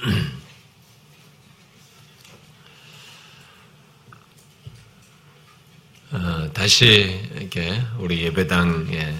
[6.12, 9.14] 어, 다시 이렇게 우리 예배당에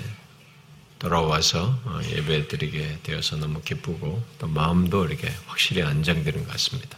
[0.99, 6.97] 돌아와서 어, 예배 드리게 되어서 너무 기쁘고 또 마음도 이렇게 확실히 안정되는 것 같습니다.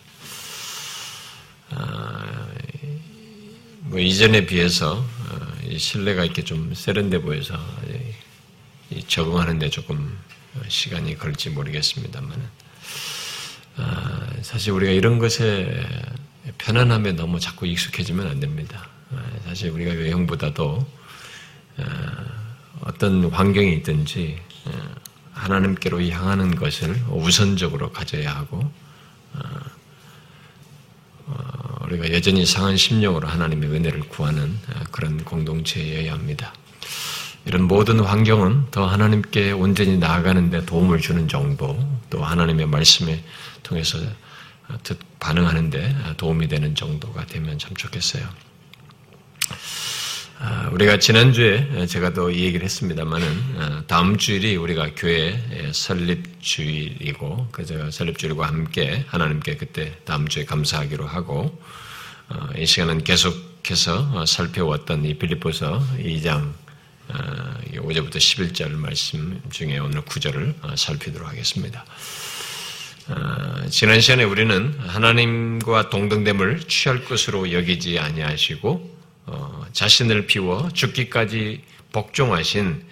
[1.71, 2.47] 아,
[3.81, 7.59] 뭐 이전에 비해서 어, 신뢰가 이렇게 좀 세련돼 보여서
[9.09, 10.17] 적응하는데 조금
[10.69, 12.62] 시간이 걸릴지 모르겠습니다만 아,
[14.53, 15.83] 사실 우리가 이런 것에
[16.59, 18.87] 편안함에 너무 자꾸 익숙해지면 안 됩니다.
[19.11, 20.87] 아, 사실 우리가 외형보다도
[22.83, 24.39] 어떤 환경이 있든지
[25.33, 28.71] 하나님께로 향하는 것을 우선적으로 가져야 하고
[31.27, 36.53] 어, 우리가 여전히 상한 심령으로 하나님의 은혜를 구하는 어, 그런 공동체여야 합니다.
[37.47, 41.79] 이런 모든 환경은 더 하나님께 온전히 나아가는데 도움을 주는 정도,
[42.11, 43.25] 또 하나님의 말씀에
[43.63, 44.32] 통해서 어,
[45.21, 48.29] 반응하는데 도움이 되는 정도가 되면 참 좋겠어요.
[50.45, 53.27] 아, 우리가 지난주에 제가 또 이 얘기를 했습니다만은
[53.59, 55.41] 아, 다음 주일이 우리가 교회
[55.73, 61.57] 설립 주일이고 그저 설립 주일과 함께 하나님께 그때 다음 주에 감사하기로 하고
[62.29, 66.53] 어, 이 시간은 계속해서 어, 살펴왔던 이 빌립보서 2장
[67.77, 71.85] 5절부터 어, 11절 말씀 중에 오늘 9절을 살피도록 하겠습니다.
[73.69, 82.85] 지난 시간에 우리는 하나님과 동등됨을 취할 것으로 여기지 아니하시고 어, 자신을 비워 죽기까지 복종하신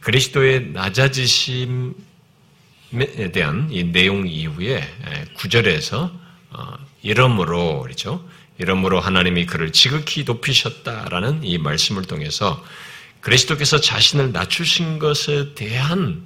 [0.00, 1.94] 그리스도의 낮아지심에
[3.32, 4.82] 대한 이 내용 이후에
[5.36, 6.12] 구절에서
[6.50, 8.26] 어, 이러므로 그렇죠.
[8.58, 12.64] 이러므로 하나님이 그를 지극히 높이셨다라는 이 말씀을 통해서
[13.20, 16.22] 그리스도께서 자신을 낮추신 것에 대한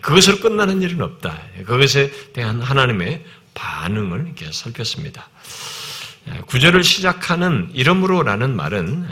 [0.00, 1.40] 그것으로 끝나는 일은 없다.
[1.58, 5.28] 그것에 대한 하나님의 반응을 이렇게 살폈습니다.
[6.28, 9.08] 예, 구절을 시작하는 이름으로라는 말은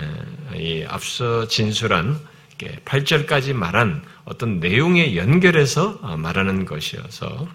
[0.54, 2.18] 예, 이 앞서 진술한
[2.84, 7.48] 8절까지 말한 어떤 내용에 연결해서 어, 말하는 것이어서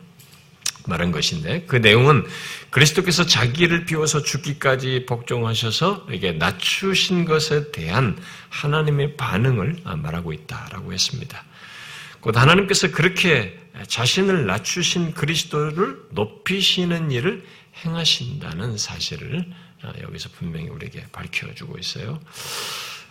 [0.87, 2.25] 말한 것인데 그 내용은
[2.69, 8.17] 그리스도께서 자기를 비워서 죽기까지 복종하셔서 이게 낮추신 것에 대한
[8.49, 11.43] 하나님의 반응을 어, 말하고 있다라고 했습니다.
[12.21, 13.57] 곧 하나님께서 그렇게
[13.87, 17.43] 자신을 낮추신 그리스도를 높이시는 일을
[17.83, 19.45] 행하신다는 사실을
[19.81, 22.19] 아, 여기서 분명히 우리에게 밝혀주고 있어요.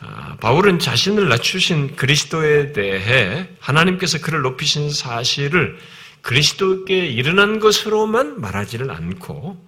[0.00, 5.78] 아, 바울은 자신을 낮추신 그리스도에 대해 하나님께서 그를 높이신 사실을
[6.20, 9.66] 그리스도께 일어난 것으로만 말하지를 않고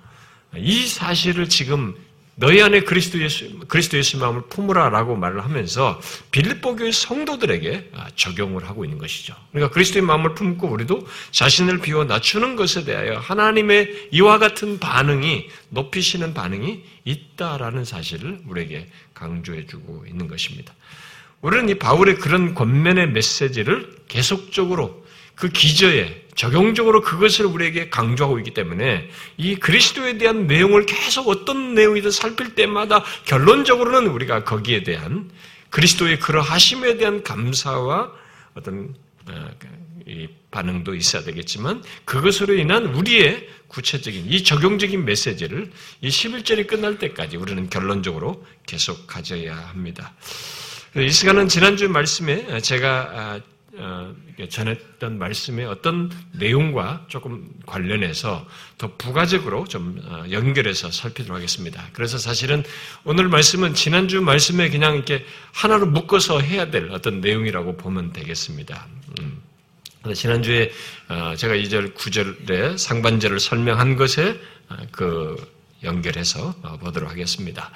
[0.57, 1.95] 이 사실을 지금
[2.41, 8.67] 너희 안에 그리스도 예수, 그리스도 예수 마음을 품으라라고 말을 하면서 빌립보 교회 성도들에게 아, 적용을
[8.67, 9.34] 하고 있는 것이죠.
[9.53, 16.33] 그러니까 그리스도의 마음을 품고 우리도 자신을 비워 낮추는 것에 대하여 하나님의 이와 같은 반응이 높이시는
[16.33, 20.72] 반응이 있다라는 사실을 우리에게 강조해 주고 있는 것입니다.
[21.43, 25.05] 우리는 이 바울의 그런 권면의 메시지를 계속적으로
[25.41, 29.09] 그 기저에 적용적으로 그것을 우리에게 강조하고 있기 때문에
[29.39, 35.31] 이 그리스도에 대한 내용을 계속 어떤 내용이든 살필 때마다 결론적으로는 우리가 거기에 대한
[35.71, 38.12] 그리스도의 그러하심에 대한 감사와
[38.55, 38.95] 어떤
[39.28, 39.51] 어,
[40.06, 45.71] 이 반응도 있어야 되겠지만 그것으로 인한 우리의 구체적인 이 적용적인 메시지를
[46.01, 50.12] 이 11절이 끝날 때까지 우리는 결론적으로 계속 가져야 합니다.
[50.97, 53.41] 이 시간은 지난주 말씀에 제가 아, 어,
[54.48, 58.46] 전했던 말씀의 어떤 내용과 조금 관련해서
[58.78, 61.88] 더 부가적으로 좀 어, 연결해서 살피도록 하겠습니다.
[61.92, 62.64] 그래서 사실은
[63.04, 68.86] 오늘 말씀은 지난주 말씀에 그냥 이렇게 하나로 묶어서 해야 될 어떤 내용이라고 보면 되겠습니다.
[69.20, 69.42] 음.
[70.14, 70.72] 지난주에
[71.08, 74.41] 어, 제가 2절, 9절의 상반절을 설명한 것에
[74.92, 75.36] 그
[75.82, 77.70] 연결해서 보도록 하겠습니다.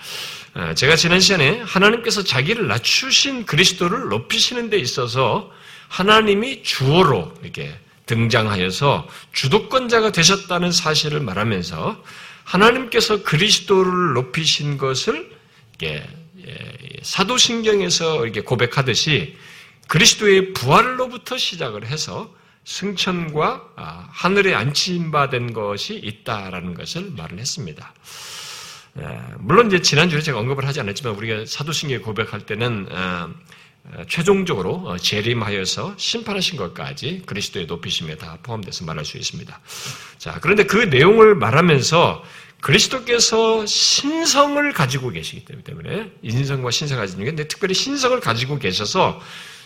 [0.74, 5.50] 제가 지난 시간에 하나님께서 자기를 낮추신 그리스도를 높이시는 데 있어서
[5.94, 7.72] 하나님이 주어로 이렇게
[8.06, 12.02] 등장하여서 주도권자가 되셨다는 사실을 말하면서
[12.42, 15.30] 하나님께서 그리스도를 높이신 것을
[15.84, 16.04] 예,
[17.02, 19.36] 사도신경에서 이렇게 고백하듯이
[19.86, 22.34] 그리스도의 부활로부터 시작을 해서
[22.64, 27.94] 승천과 아, 하늘에 안치받은 것이 있다라는 것을 말을 했습니다.
[28.98, 33.28] 예, 물론 이제 지난주에 제가 언급을 하지 않았지만 우리가 사도신경에 고백할 때는 아,
[34.08, 39.60] 최종적으로 어, 재림하여서 심판하신 것까지 그리스도의 높이심에 다 포함돼서 말할 수 있습니다.
[40.18, 42.24] 자, 그런데 그 내용을 말하면서
[42.60, 49.20] 그리스도께서 신성을 가지고 계시기 때문에 인성과 신성을 가지고 있는데 특별히 신성을 가지고 계셔서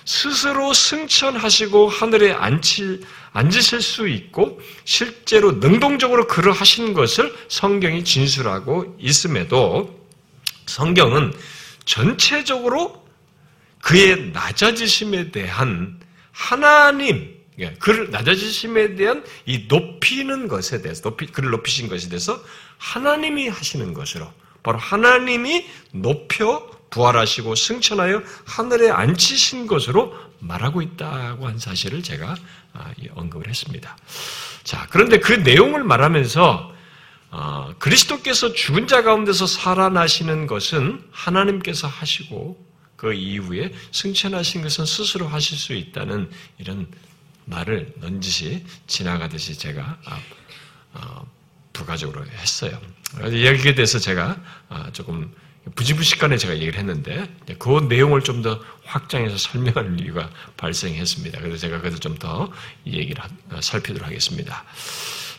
[0.05, 9.97] 스스로 승천하시고 하늘에 앉힐, 앉으실 수 있고 실제로 능동적으로 그러하신 것을 성경이 진술하고 있음에도
[10.67, 11.35] 성경은
[11.85, 13.07] 전체적으로
[13.83, 16.01] 그의 낮아지심에 대한
[16.33, 22.43] 하나님, 예, 그를 낮아지심에 대한 이 높이는 것에 대해서, 높이, 그를 높이신 것에 대해서
[22.79, 24.33] 하나님이 하시는 것으로,
[24.63, 32.35] 바로 하나님이 높여 부활하시고 승천하여 하늘에 앉히신 것으로 말하고 있다고 한 사실을 제가
[32.73, 33.97] 아, 언급을 했습니다.
[34.65, 36.73] 자, 그런데 그 내용을 말하면서
[37.31, 42.68] 어, 그리스도께서 죽은 자 가운데서 살아나시는 것은 하나님께서 하시고
[42.99, 46.29] 그 이후에 승천하신 것은 스스로 하실 수 있다는
[46.59, 46.89] 이런
[47.47, 50.21] 말을 넌지시 지나가듯이 제가 아,
[50.95, 51.27] 어,
[51.73, 52.79] 부가적으로 했어요.
[53.23, 55.33] 여기에 대해서 제가 아, 조금
[55.77, 61.41] 부지부식간에 제가 얘기를 했는데 그 내용을 좀 더 확장해서 설명할 이유가 발생했습니다.
[61.41, 62.51] 그래서 제가 그래서 좀더
[62.87, 63.23] 얘기를
[63.61, 64.65] 살피도록 하겠습니다.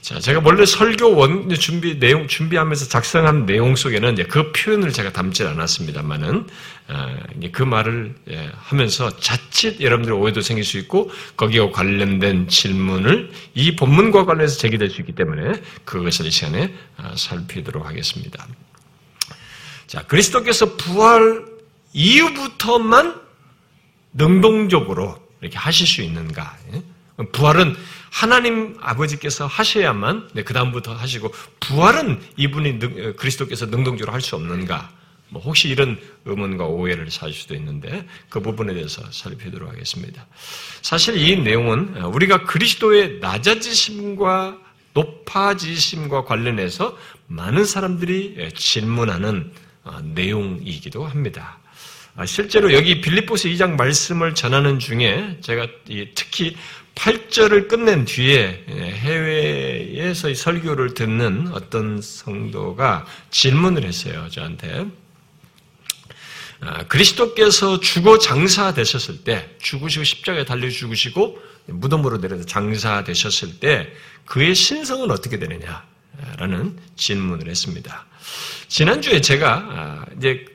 [0.02, 5.44] 자, 제가 원래 설교 원 준비 내용 준비하면서 작성한 내용 속에는 그 표현을 제가 담지
[5.44, 6.48] 않았습니다만은
[6.88, 7.18] 어,
[7.52, 14.26] 그 말을 예, 하면서 자칫 여러분들 오해도 생길 수 있고 거기와 관련된 질문을 이 본문과
[14.26, 18.48] 관련해서 제기될 수 있기 때문에 그것을 이 시간에 어, 살피도록 하겠습니다.
[19.86, 21.46] 자, 그리스도께서 부활
[21.94, 23.20] 이후부터만
[24.14, 26.58] 능동적으로 이렇게 하실 수 있는가?
[26.74, 26.84] 예?
[27.32, 27.76] 부활은
[28.12, 34.92] 하나님 아버지께서 하셔야만 네, 그 다음부터 하시고 부활은 이분이 능, 그리스도께서 능동적으로 할 수 없는가?
[35.30, 40.26] 뭐 혹시 이런 의문과 오해를 살 수도 있는데 그 부분에 대해서 살펴보도록 하겠습니다.
[40.82, 44.58] 사실 이 내용은 우리가 그리스도의 낮아지심과
[44.94, 46.98] 높아지심과 관련해서
[47.28, 49.52] 많은 사람들이 질문하는
[49.84, 51.60] 어, 내용이기도 합니다.
[52.16, 55.68] 아, 실제로 여기 빌립보스 2장 말씀을 전하는 중에 제가
[56.16, 56.58] 특히
[57.00, 64.86] 8절을 끝낸 뒤에 예, 해외에서 설교를 듣는 어떤 성도가 질문을 했어요, 저한테.
[66.60, 73.94] 아, 그리스도께서 죽어 장사되셨을 때, 죽으시고 십자가에 달려 죽으시고 무덤으로 내려서 장사되셨을 때
[74.26, 75.88] 그의 신성은 어떻게 되느냐?
[76.36, 78.08] 라는 질문을 했습니다.
[78.68, 80.46] 지난주에 제가 아, 이제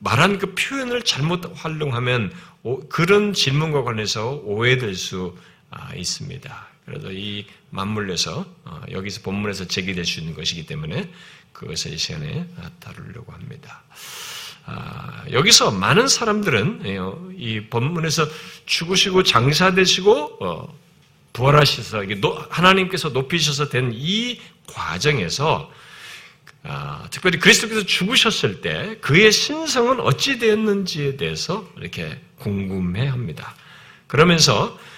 [0.00, 2.30] 말한 그 표현을 잘못 활용하면
[2.90, 5.53] 그런 질문과 관해서 오해될 수 아,
[5.96, 6.68] 있습니다.
[6.84, 11.10] 그래서 이 맞물려서 어, 여기서 본문에서 제기될 수 있는 것이기 때문에
[11.52, 12.46] 그것을 이 시간에
[12.80, 13.82] 다루려고 합니다.
[14.66, 16.98] 아, 여기서 많은 사람들은 예,
[17.36, 18.26] 이 본문에서
[18.66, 20.78] 죽으시고 장사되시고 어,
[21.32, 22.04] 부활하셔서
[22.50, 25.70] 하나님께서 높이셔서 된 이 과정에서
[26.62, 33.54] 아, 특별히 그리스도께서 죽으셨을 때 그의 신성은 어찌 되었는지에 대해서 이렇게 궁금해합니다.
[34.06, 34.93] 그러면서 어,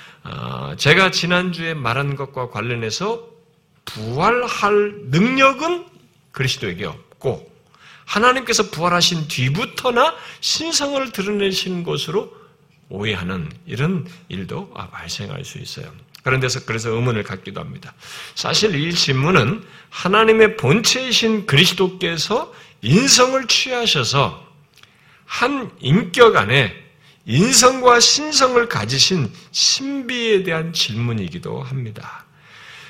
[0.77, 3.29] 제가 지난주에 말한 것과 관련해서
[3.85, 5.87] 부활할 능력은
[6.33, 7.51] 그리스도에게 없고
[8.05, 12.35] 하나님께서 부활하신 뒤부터나 신성을 드러내신 것으로
[12.89, 15.91] 오해하는 이런 일도 발생할 수 있어요.
[16.23, 17.95] 그런 데서 그래서 의문을 갖기도 합니다.
[18.35, 22.53] 사실 이 질문은 하나님의 본체이신 그리스도께서
[22.83, 24.45] 인성을 취하셔서
[25.25, 26.86] 한 인격 안에
[27.27, 32.25] 인성과 신성을 가지신 신비에 대한 질문이기도 합니다.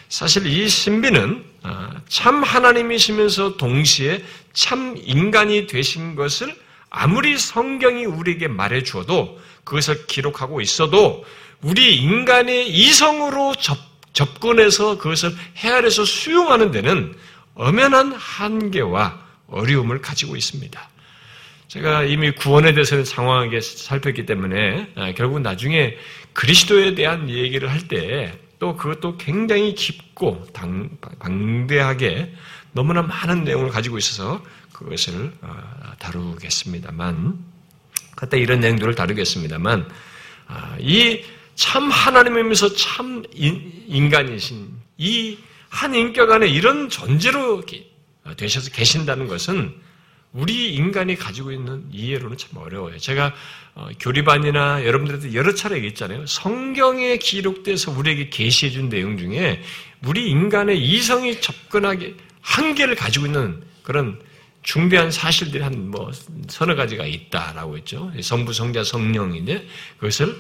[0.08, 6.55] 사실 이 신비는 아, 참 하나님이시면서 동시에 참 인간이 되신 것을
[6.90, 11.24] 아무리 성경이 우리에게 말해 주어도 그것을 기록하고 있어도
[11.62, 13.76] 우리 인간의 이성으로 접,
[14.12, 17.16] 접근해서 그것을 헤아려서 수용하는 데는
[17.55, 20.88] 엄연한 한계와 어려움을 가지고 있습니다.
[21.76, 25.96] 제가 이미 구원에 대해서는 장황하게 살폈기 때문에 아, 결국 나중에
[26.32, 32.32] 그리스도에 대한 얘기를 할 때 또 그것도 굉장히 깊고 당, 방대하게
[32.72, 34.42] 너무나 많은 내용을 가지고 있어서
[34.72, 37.38] 그것을 아, 다루겠습니다만
[38.16, 39.86] 그때 이런 내용들을 다루겠습니다만
[40.46, 45.36] 아, 이참 하나님이면서 참 인간이신 이
[45.68, 47.62] 한 인격 안에 이런 존재로
[48.38, 49.74] 되셔서 계신다는 것은
[50.36, 52.98] 우리 인간이 가지고 있는 이해로는 참 어려워요.
[52.98, 53.32] 제가
[53.74, 56.26] 어, 교리반이나 여러분들한테 여러 차례 얘기했잖아요.
[56.26, 59.62] 성경에 기록돼서 우리에게 계시해 준 내용 중에
[60.05, 64.20] 우리 인간의 이성이 접근하게 한계를 가지고 있는 그런
[64.62, 66.10] 중대한 사실들이 한 뭐
[66.48, 68.12] 서너 가지가 있다라고 했죠.
[68.20, 69.66] 성부, 성자, 성령인데
[69.98, 70.36] 그것을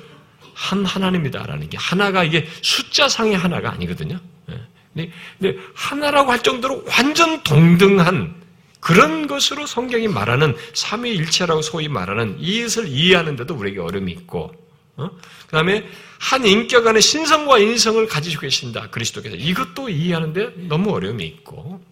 [0.52, 4.18] 한 하나님이다라는 게 하나가 이게 숫자상의 하나가 아니거든요.
[4.50, 5.10] 예.
[5.38, 8.45] 근데 하나라고 할 정도로 완전 동등한
[8.86, 14.54] 그런 것으로 성경이 말하는 삼위일체라고 소위 말하는 이것을 이해하는데도 우리에게 어려움이 있고
[14.94, 15.10] 어?
[15.46, 15.84] 그 다음에
[16.20, 18.88] 한 인격 안에 신성과 인성을 가지고 계신다.
[18.90, 19.34] 그리스도께서.
[19.34, 21.82] 이것도 이해하는데 너무 어려움이 있고.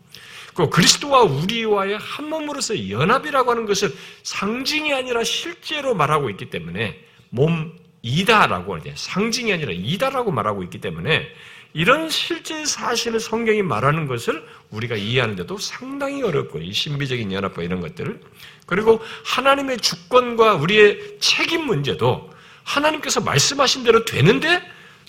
[0.54, 7.76] 그 그리스도와 우리와의 한 몸으로서 연합이라고 하는 것을 상징이 아니라 실제로 말하고 있기 때문에 몸
[8.02, 11.26] 이다라고 하는 상징이 아니라 이다라고 말하고 있기 때문에
[11.74, 18.20] 이런 실제 사실을 성경이 말하는 것을 우리가 이해하는데도 상당히 어렵고 이 신비적인 연합과 이런 것들을
[18.64, 22.30] 그리고 하나님의 주권과 우리의 책임 문제도
[22.62, 24.62] 하나님께서 말씀하신 대로 되는데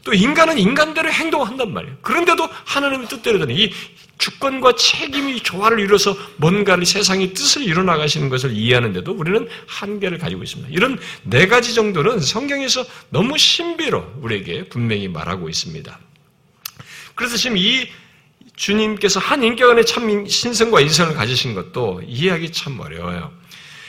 [0.03, 1.97] 또 인간은 인간대로 행동한단 말이에요.
[2.01, 3.71] 그런데도 하나님의 뜻대로 되는 이
[4.17, 10.71] 주권과 책임이 조화를 이뤄서 뭔가를 세상의 뜻을 이뤄나가시는 것을 이해하는데도 우리는 한계를 가지고 있습니다.
[10.71, 15.99] 이런 네 가지 정도는 성경에서 너무 신비로 우리에게 분명히 말하고 있습니다.
[17.15, 17.89] 그래서 지금 이
[18.55, 23.31] 주님께서 한 인격 안에 참 신성과 인성을 가지신 것도 이해하기 참 어려워요.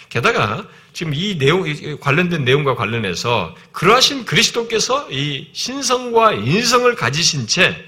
[0.09, 1.65] 게다가 지금 이 내용,
[2.01, 7.85] 관련된 내용과 관련해서 그러하신 그리스도께서 이 신성과 인성을 가지신 채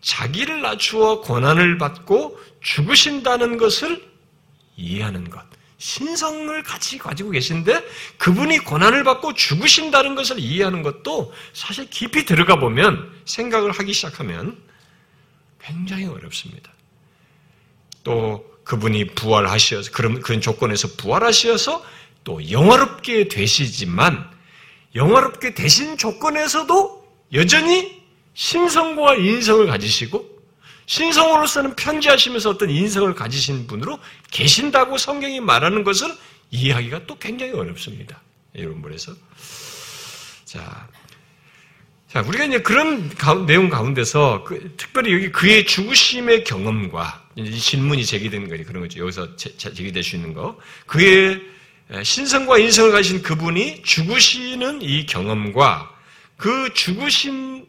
[0.00, 4.02] 자기를 낮추어 고난을 받고 죽으신다는 것을
[4.76, 5.42] 이해하는 것.
[5.80, 7.82] 신성을 같이 가지고 계신데
[8.18, 14.58] 그분이 고난을 받고 죽으신다는 것을 이해하는 것도 사실 깊이 들어가 보면 생각을 하기 시작하면
[15.58, 16.70] 굉장히 어렵습니다.
[18.04, 21.82] 또 그분이 부활하셔서 그런 그런 조건에서 부활하셔서
[22.24, 24.30] 또 영화롭게 되시지만
[24.94, 28.02] 영화롭게 되신 조건에서도 여전히
[28.34, 30.39] 신성과 인성을 가지시고
[30.90, 34.00] 신성으로서는 편지하시면서 어떤 인성을 가지신 분으로
[34.32, 36.12] 계신다고 성경이 말하는 것을
[36.50, 38.20] 이해하기가 또 굉장히 어렵습니다.
[38.54, 39.14] 이런 분에서
[40.44, 40.88] 자,
[42.08, 43.08] 자 우리가 이제 그런
[43.46, 48.64] 내용 가운데서 그, 특별히 여기 그의 죽으심의 경험과 이 질문이 제기되는 거예요.
[48.64, 48.98] 그런 거죠.
[48.98, 50.58] 여기서 제, 제기될 수 있는 거.
[50.86, 51.40] 그의
[52.02, 55.88] 신성과 인성을 가진 그분이 죽으시는 이 경험과
[56.36, 57.64] 그 죽으신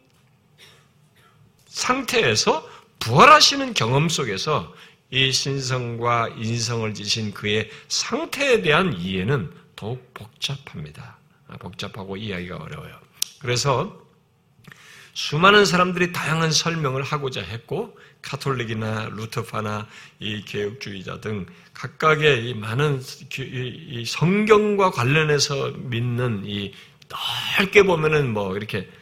[1.68, 2.71] 상태에서
[3.02, 4.72] 부활하시는 경험 속에서
[5.10, 11.18] 이 신성과 인성을 지신 그의 상태에 대한 이해는 더욱 복잡합니다.
[11.48, 12.94] 아, 복잡하고 이해하기가 어려워요.
[13.40, 14.00] 그래서
[15.14, 19.88] 수많은 사람들이 다양한 설명을 하고자 했고 카톨릭이나 루터파나
[20.20, 23.02] 이 개혁주의자 등 각각의 이 많은
[23.36, 26.72] 이 성경과 관련해서 믿는 이
[27.58, 29.01] 넓게 보면은 뭐 이렇게 어?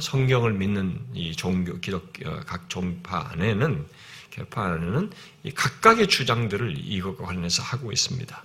[0.00, 3.86] 성경을 믿는 이 종교 기독 어, 각 종파 안에는
[4.30, 5.10] 개파 안에는
[5.44, 8.42] 이 각각의 주장들을 이것과 관련해서 하고 있습니다.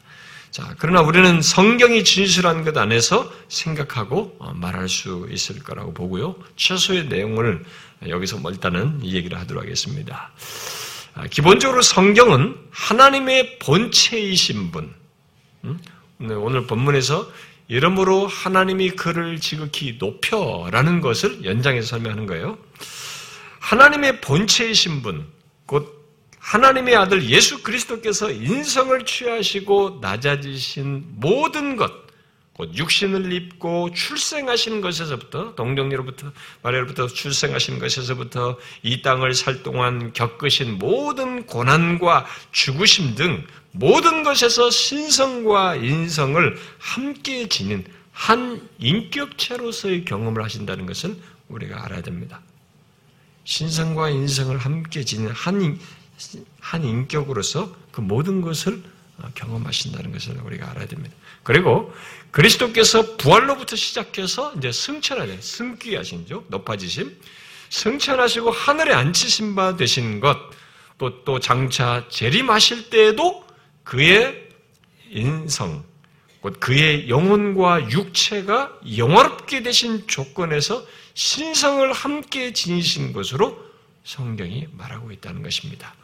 [0.51, 6.35] 자, 그러나 우리는 성경이 진실한 것 안에서 생각하고 어, 말할 수 있을 거라고 보고요.
[6.55, 7.65] 최소의 내용을
[8.07, 10.31] 여기서 뭐 일단은 이 얘기를 하도록 하겠습니다.
[11.13, 14.93] 아, 기본적으로 성경은 하나님의 본체이신 분.
[15.65, 15.79] 음?
[16.19, 17.29] 오늘 본문에서
[17.67, 22.57] 이러므로 하나님이 그를 지극히 높여라는 것을 연장해서 설명하는 거예요.
[23.59, 25.27] 하나님의 본체이신 분,
[25.65, 25.95] 곧
[26.39, 31.91] 하나님의 아들 예수 그리스도께서 인성을 취하시고 낮아지신 모든 것,
[32.53, 36.31] 곧 육신을 입고 출생하시는 것에서부터 동정리로부터
[36.61, 45.75] 마리아로부터 출생하시는 것에서부터 이 땅을 살 동안 겪으신 모든 고난과 죽으심 등 모든 것에서 신성과
[45.75, 52.41] 인성을 함께 지닌 한 인격체로서의 경험을 하신다는 것은 우리가 알아야 됩니다.
[53.43, 55.77] 신성과 인성을 함께 지닌 한,
[56.59, 58.81] 한 인격으로서 그 모든 것을
[59.35, 61.15] 경험하신다는 것을 우리가 알아야 됩니다.
[61.43, 61.93] 그리고
[62.31, 66.45] 그리스도께서 부활로부터 시작해서 이제 승천하신, 승귀하신 죠.
[66.47, 67.15] 높아지심.
[67.69, 70.37] 승천하시고 하늘에 앉히신 바 되신 것,
[70.97, 73.44] 또, 또 장차 재림하실 때에도
[73.85, 74.49] 그의
[75.09, 75.85] 인성,
[76.41, 83.57] 곧 그의 영혼과 육체가 영화롭게 되신 조건에서 신성을 함께 지니신 것으로
[84.03, 85.95] 성경이 말하고 있다는 것입니다.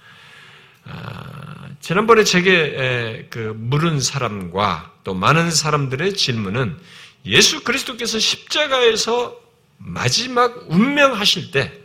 [0.86, 6.80] 아, 지난번에 제게 그 물은 사람과 또 많은 사람들의 질문은
[7.26, 9.40] 예수 그리스도께서 십자가에서
[9.78, 11.81] 마지막 운명하실 때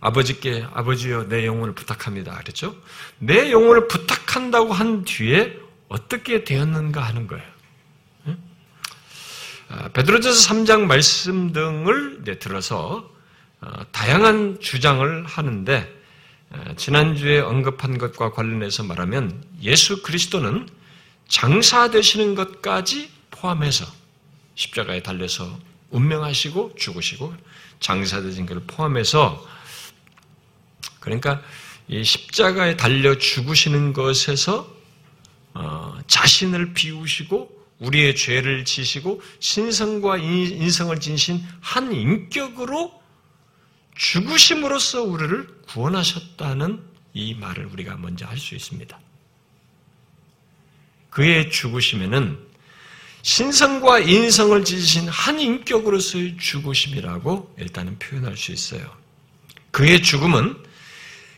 [0.00, 2.36] 아버지께 아버지여 내 영혼을 부탁합니다.
[2.38, 2.76] 그랬죠?
[3.18, 7.56] 내 영혼을 부탁한다고 한 뒤에 어떻게 되었는가 하는 거예요.
[9.68, 13.10] 아, 베드로전서 3장 말씀 등을 들어서
[13.60, 15.96] 어, 다양한 주장을 하는데
[16.76, 20.68] 지난주에 언급한 것과 관련해서 말하면 예수 그리스도는
[21.28, 23.84] 장사 되시는 것까지 포함해서
[24.54, 25.58] 십자가에 달려서
[25.90, 27.34] 운명하시고 죽으시고
[27.80, 29.44] 장사 되신 것을 포함해서
[31.06, 31.40] 그러니까
[31.86, 34.68] 이 십자가에 달려 죽으시는 것에서
[35.54, 37.48] 어, 자신을 비우시고
[37.78, 43.00] 우리의 죄를 지시고 신성과 인성을 지니신 한 인격으로
[43.94, 46.82] 죽으심으로써 우리를 구원하셨다는
[47.14, 48.98] 이 말을 우리가 먼저 할 수 있습니다.
[51.10, 52.36] 그의 죽으심에는
[53.22, 58.92] 신성과 인성을 지니신 한 인격으로서의 죽으심이라고 일단은 표현할 수 있어요.
[59.70, 60.65] 그의 죽음은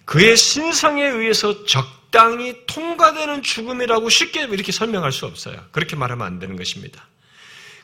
[0.08, 5.62] 그의 신성에 의해서 적당히 통과되는 죽음이라고 쉽게 이렇게 설명할 수 없어요.
[5.70, 7.06] 그렇게 말하면 안 되는 것입니다.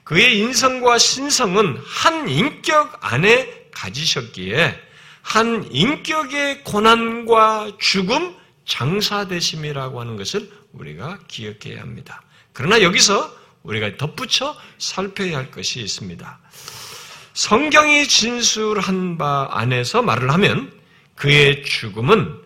[0.05, 4.75] 그의 인성과 신성은 한 인격 안에 가지셨기에
[5.21, 12.23] 한 인격의 고난과 죽음, 장사되심이라고 하는 것을 우리가 기억해야 합니다.
[12.55, 16.39] 그러나 여기서 우리가 덧붙여 살펴야 할 것이 있습니다.
[17.35, 20.84] 성경이 진술한 바 안에서 말을 하면
[21.15, 22.43] 그의 죽음은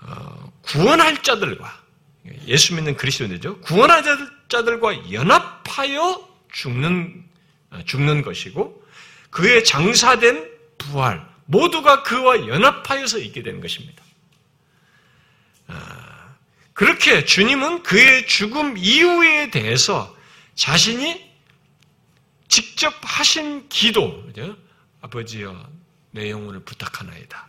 [0.00, 1.82] 어, 구원할 자들과
[2.46, 3.60] 예수 믿는 그리스도인이죠.
[3.60, 4.02] 구원할
[4.48, 7.24] 자들과 연합하여 죽는
[7.70, 8.84] 어, 죽는 것이고
[9.30, 14.02] 그의 장사된 부활 모두가 그와 연합하여서 있게 되는 것입니다.
[15.66, 16.34] 아,
[16.72, 20.14] 그렇게 주님은 그의 죽음 이후에 대해서
[20.54, 21.28] 자신이
[22.48, 24.24] 직접 하신 기도,
[25.00, 25.70] 아버지여
[26.10, 27.48] 내 영혼을 부탁하나이다.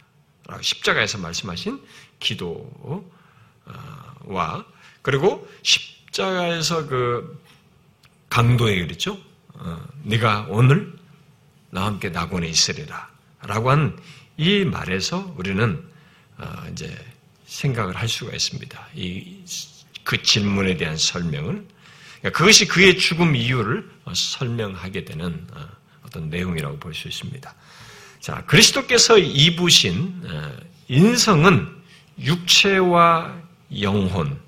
[0.62, 1.82] 십자가에서 말씀하신
[2.20, 3.02] 기도와
[5.02, 7.42] 그리고 십자가에서 그
[8.30, 9.18] 강도에 그랬죠.
[9.54, 10.94] 어, 네가 오늘
[11.70, 13.10] 나와 함께 낙원에 있으리라.
[13.42, 13.98] 라고 한
[14.40, 15.84] 이 말에서 우리는
[16.38, 16.98] 어, 이제
[17.46, 18.88] 생각을 할 수가 있습니다.
[18.96, 19.44] 이,
[20.06, 21.68] 그 질문에 대한 설명을.
[22.20, 25.68] 그러니까 그것이 그의 죽음 이유를 어, 설명하게 되는 어,
[26.06, 27.54] 어떤 내용이라고 볼 수 있습니다.
[28.20, 30.22] 자, 그리스도께서 입으신
[30.88, 31.84] 인성은
[32.20, 33.42] 육체와
[33.82, 34.40] 영혼으로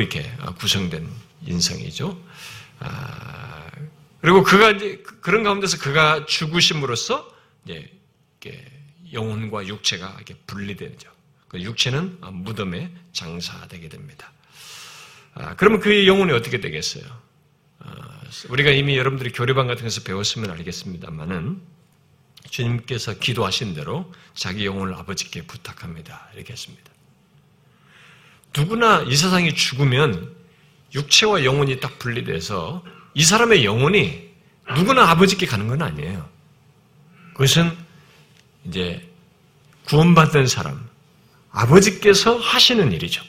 [0.00, 1.06] 이렇게 구성된
[1.46, 2.18] 인성이죠.
[2.78, 3.66] 아,
[4.20, 7.30] 그리고 그가 이제 그런 가운데서 그가 죽으심으로써
[7.64, 7.90] 이제
[9.12, 11.10] 영혼과 육체가 이렇게 분리되죠.
[11.48, 14.32] 그 육체는 무덤에 장사되게 됩니다.
[15.34, 17.04] 아, 그러면 그의 영혼이 어떻게 되겠어요?
[18.30, 21.60] 아, 우리가 이미 여러분들이 교류반 같은 데서 배웠으면 알겠습니다만은
[22.48, 26.28] 주님께서 기도하신 대로 자기 영혼을 아버지께 부탁합니다.
[26.34, 26.90] 이렇게 했습니다.
[28.56, 30.32] 누구나 이 세상이 죽으면
[30.94, 34.30] 육체와 영혼이 딱 분리돼서 이 사람의 영혼이
[34.76, 36.28] 누구나 아버지께 가는 건 아니에요.
[37.32, 37.76] 그것은
[38.64, 39.08] 이제
[39.86, 40.88] 구원받은 사람,
[41.50, 43.22] 아버지께서 하시는 일이죠.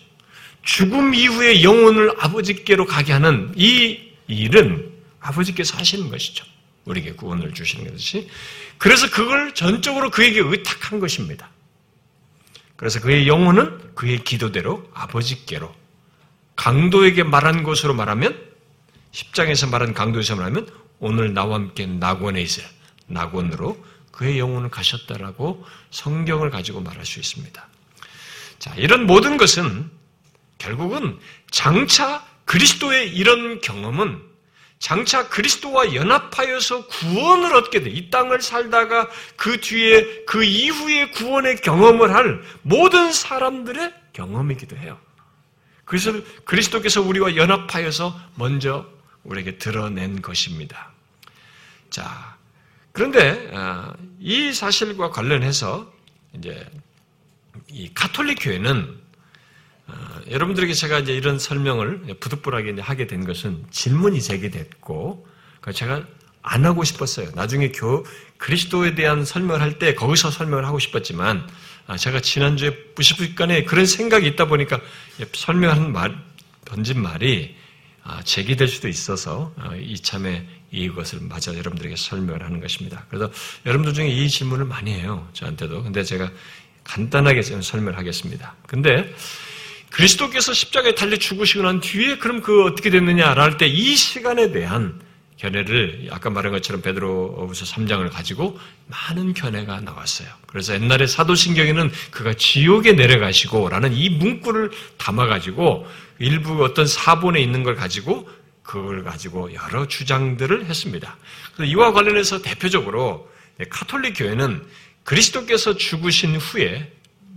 [0.63, 4.90] 죽음 이후에 영혼을 아버지께로 가게 하는 이 일은
[5.21, 6.45] 아버지께서 하시는 것이죠.
[6.86, 8.29] 우리에게 구원을 주시는 것이.
[8.77, 11.49] 그래서 그걸 전적으로 그에게 의탁한 것입니다.
[12.75, 15.73] 그래서 그의 영혼은 그의 기도대로 아버지께로
[16.55, 18.39] 강도에게 말한 것으로 말하면
[19.12, 20.67] 10장에서 말한 강도에서 말하면
[20.99, 22.65] 오늘 나와 함께 낙원에 있어요.
[23.07, 27.67] 낙원으로 그의 영혼을 가셨다라고 성경을 가지고 말할 수 있습니다.
[28.60, 29.89] 자, 이런 모든 것은
[30.57, 34.30] 결국은 장차 그리스도의 이런 경험은
[34.81, 37.91] 장차 그리스도와 연합하여서 구원을 얻게 돼.
[37.91, 44.99] 이 땅을 살다가 그 뒤에 그 이후에 구원의 경험을 할 모든 사람들의 경험이기도 해요.
[45.85, 46.11] 그래서
[46.45, 48.87] 그리스도께서 우리와 연합하여서 먼저
[49.23, 50.91] 우리에게 드러낸 것입니다.
[51.91, 52.35] 자,
[52.91, 55.93] 그런데 아, 이 사실과 관련해서
[56.35, 56.67] 이제
[57.67, 59.00] 이 카톨릭 교회는 아,
[60.30, 65.27] 여러분들에게 제가 이제 이런 설명을 부득불하게 하게 된 것은 질문이 제기됐고
[65.60, 66.06] 그러니까 제가
[66.43, 67.30] 안 하고 싶었어요.
[67.36, 68.06] 나중에 교
[68.38, 71.47] 그리스도에 대한 설명을 할 때 거기서 설명을 하고 싶었지만
[71.88, 74.80] 아, 제가 지난주에 무시부간에 그런 생각이 있다 보니까
[75.34, 76.15] 설명한 말
[76.65, 77.56] 던진 말이
[78.04, 83.06] 아, 제기될 수도 있어서 아, 이참에 이것을 맞아 여러분들에게 설명을 하는 것입니다.
[83.10, 83.30] 그래서
[83.65, 85.27] 여러분들 중에 이 질문을 많이 해요.
[85.34, 85.84] 저한테도.
[85.84, 86.32] 근데 제가
[86.84, 88.56] 간단하게 설명을 하겠습니다.
[88.67, 89.13] 근데
[89.91, 94.99] 그리스도께서 십자가에 달려 죽으시고 난 뒤에 그럼 그 어떻게 됐느냐를 할때 이 시간에 대한
[95.38, 100.27] 견해를 아까 말한 것처럼 베드로후서 3장을 가지고 많은 견해가 나왔어요.
[100.45, 105.88] 그래서 옛날에 사도신경에는 그가 지옥에 내려가시고라는 이 문구를 담아 가지고
[106.19, 108.30] 일부 어떤 사본에 있는 걸 가지고
[108.62, 111.17] 그걸 가지고 여러 주장들을 했습니다.
[111.65, 113.30] 이와 관련해서 대표적으로
[113.69, 114.63] 카톨릭 교회는
[115.04, 116.91] 그리스도께서 죽으신 후에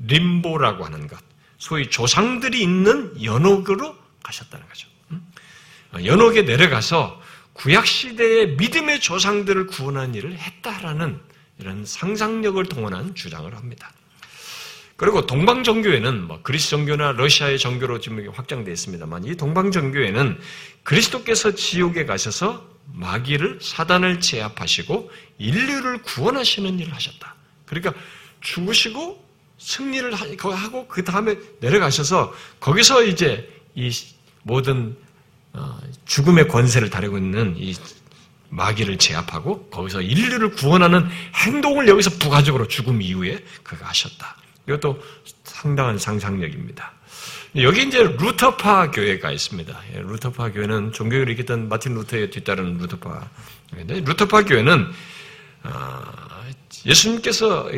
[0.07, 1.19] 림보라고 하는 것,
[1.59, 4.89] 소위 조상들이 있는 연옥으로 가셨다는 거죠.
[6.05, 7.21] 연옥에 내려가서
[7.53, 11.21] 구약 시대의 믿음의 조상들을 구원한 일을 했다라는
[11.61, 13.93] 이런 상상력을 동원한 주장을 합니다.
[14.97, 20.39] 그리고 동방 정교회는 뭐 그리스 정교나 러시아의 정교로 지금 확장되어 있습니다만 이 동방 정교회는
[20.83, 27.35] 그리스도께서 지옥에 가셔서 마귀를 사단을 제압하시고 인류를 구원하시는 일을 하셨다.
[27.67, 27.93] 그러니까
[28.41, 29.24] 죽으시고
[29.59, 33.91] 승리를 하고 그 다음에 내려가셔서 거기서 이제 이
[34.43, 34.97] 모든
[35.53, 37.75] 어, 죽음의 권세를 다루고 있는 이
[38.51, 44.37] 마귀를 제압하고 거기서 인류를 구원하는 행동을 여기서 부가적으로 죽음 이후에 그가 하셨다.
[44.67, 45.03] 이것도
[45.45, 46.93] 상당한 상상력입니다.
[47.57, 49.81] 여기 이제 루터파 교회가 있습니다.
[49.95, 53.29] 예, 루터파 교회는 종교를 일으켰던 마틴 루터에 뒤따르는 루터파
[53.71, 54.91] 교회인데 루터파 교회는
[55.63, 56.45] 아,
[56.85, 57.71] 예수님께서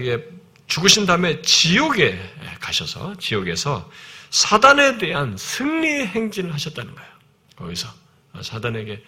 [0.66, 2.18] 죽으신 다음에 지옥에
[2.60, 3.90] 가셔서 지옥에서
[4.30, 7.10] 사단에 대한 승리 행진을 하셨다는 거예요.
[7.56, 7.88] 거기서
[8.42, 9.02] 사단에게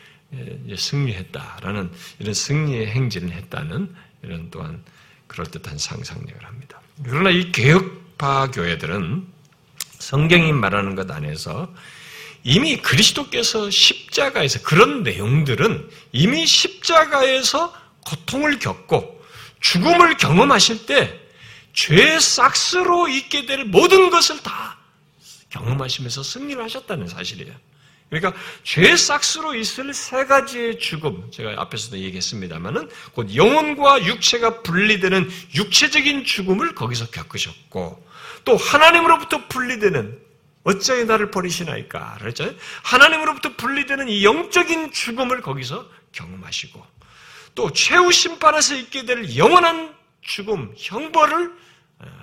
[0.76, 4.82] 승리했다라는 이런 승리의 행진을 했다는 이런 또한
[5.26, 6.80] 그럴듯한 상상력을 합니다.
[7.04, 9.26] 그러나 이 개혁파 교회들은
[9.98, 11.72] 성경이 말하는 것 안에서
[12.44, 17.74] 이미 그리스도께서 십자가에서 그런 내용들은 이미 십자가에서
[18.06, 19.22] 고통을 겪고
[19.60, 21.20] 죽음을 경험하실 때
[21.78, 24.76] 죄의 싹스로 있게 될 모든 것을 다
[25.50, 27.54] 경험하시면서 승리를 하셨다는 사실이에요.
[28.10, 36.24] 그러니까 죄의 싹스로 있을 세 가지의 죽음, 제가 앞에서도 얘기했습니다만은 곧 영혼과 육체가 분리되는 육체적인
[36.24, 38.04] 죽음을 거기서 겪으셨고
[38.44, 40.18] 또 하나님으로부터 분리되는
[40.64, 42.52] 어찌하여 나를 버리시나이까 그랬죠.
[42.82, 46.84] 하나님으로부터 분리되는 이 영적인 죽음을 거기서 경험하시고
[47.54, 51.67] 또 최후 심판에서 있게 될 영원한 죽음, 형벌을 어,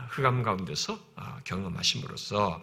[0.09, 2.61] 흑암 가운데서 아, 경험하심으로써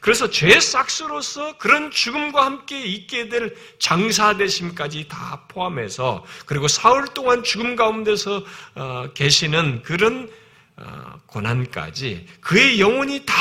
[0.00, 7.76] 그래서 죄 싹스로서 그런 죽음과 함께 있게 될 장사되심까지 다 포함해서 그리고 사흘 동안 죽음
[7.76, 10.30] 가운데서 어, 계시는 그런
[10.76, 13.34] 어, 고난까지 그의 영혼이 다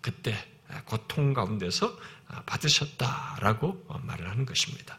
[0.00, 0.36] 그때
[0.84, 1.96] 고통 가운데서
[2.28, 4.98] 아, 받으셨다라고 말을 하는 것입니다.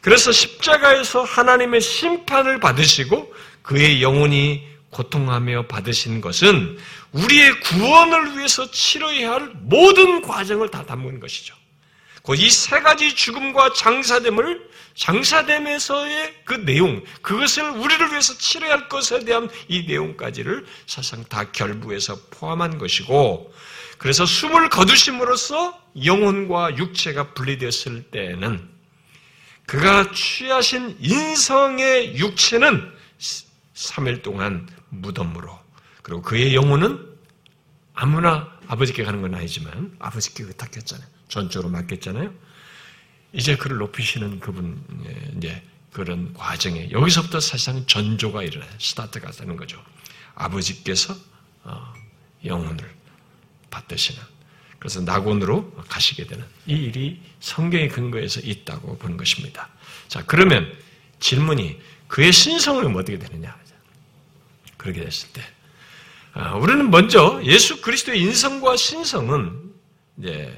[0.00, 6.78] 그래서 십자가에서 하나님의 심판을 받으시고 그의 영혼이 고통하며 받으신 것은
[7.12, 11.54] 우리의 구원을 위해서 치러야 할 모든 과정을 다 담은 것이죠.
[12.36, 19.84] 이세 가지 죽음과 장사됨을 장사됨에서의 그 내용, 그것을 우리를 위해서 치러야 할 것에 대한 이
[19.84, 23.54] 내용까지를 사실상 다 결부해서 포함한 것이고,
[23.96, 28.68] 그래서 숨을 거두심으로써 영혼과 육체가 분리되었을 때에는
[29.66, 32.92] 그가 취하신 인성의 육체는
[33.74, 35.58] 3일 동안 무덤으로
[36.02, 37.06] 그리고 그의 영혼은
[37.94, 41.06] 아무나 아버지께 가는 건 아니지만 아버지께 의탁했잖아요.
[41.28, 42.32] 전적으로 맡겼잖아요.
[43.32, 44.82] 이제 그를 높이시는 그분
[45.36, 48.70] 이제 그런 과정에 여기서부터 사실상 전조가 일어나요.
[48.78, 49.82] 스타트가 되는 거죠.
[50.34, 51.14] 아버지께서
[51.64, 51.92] 어,
[52.44, 52.88] 영혼을
[53.70, 54.22] 받으시는
[54.78, 59.68] 그래서 낙원으로 가시게 되는 이 일이 성경의 근거에서 있다고 보는 것입니다.
[60.06, 60.72] 자 그러면
[61.20, 63.58] 질문이 그의 신성은 어떻게 되느냐?
[64.88, 65.42] 그렇게 됐을 때
[66.32, 69.72] 아, 우리는 먼저 예수 그리스도의 인성과 신성은
[70.18, 70.54] 이제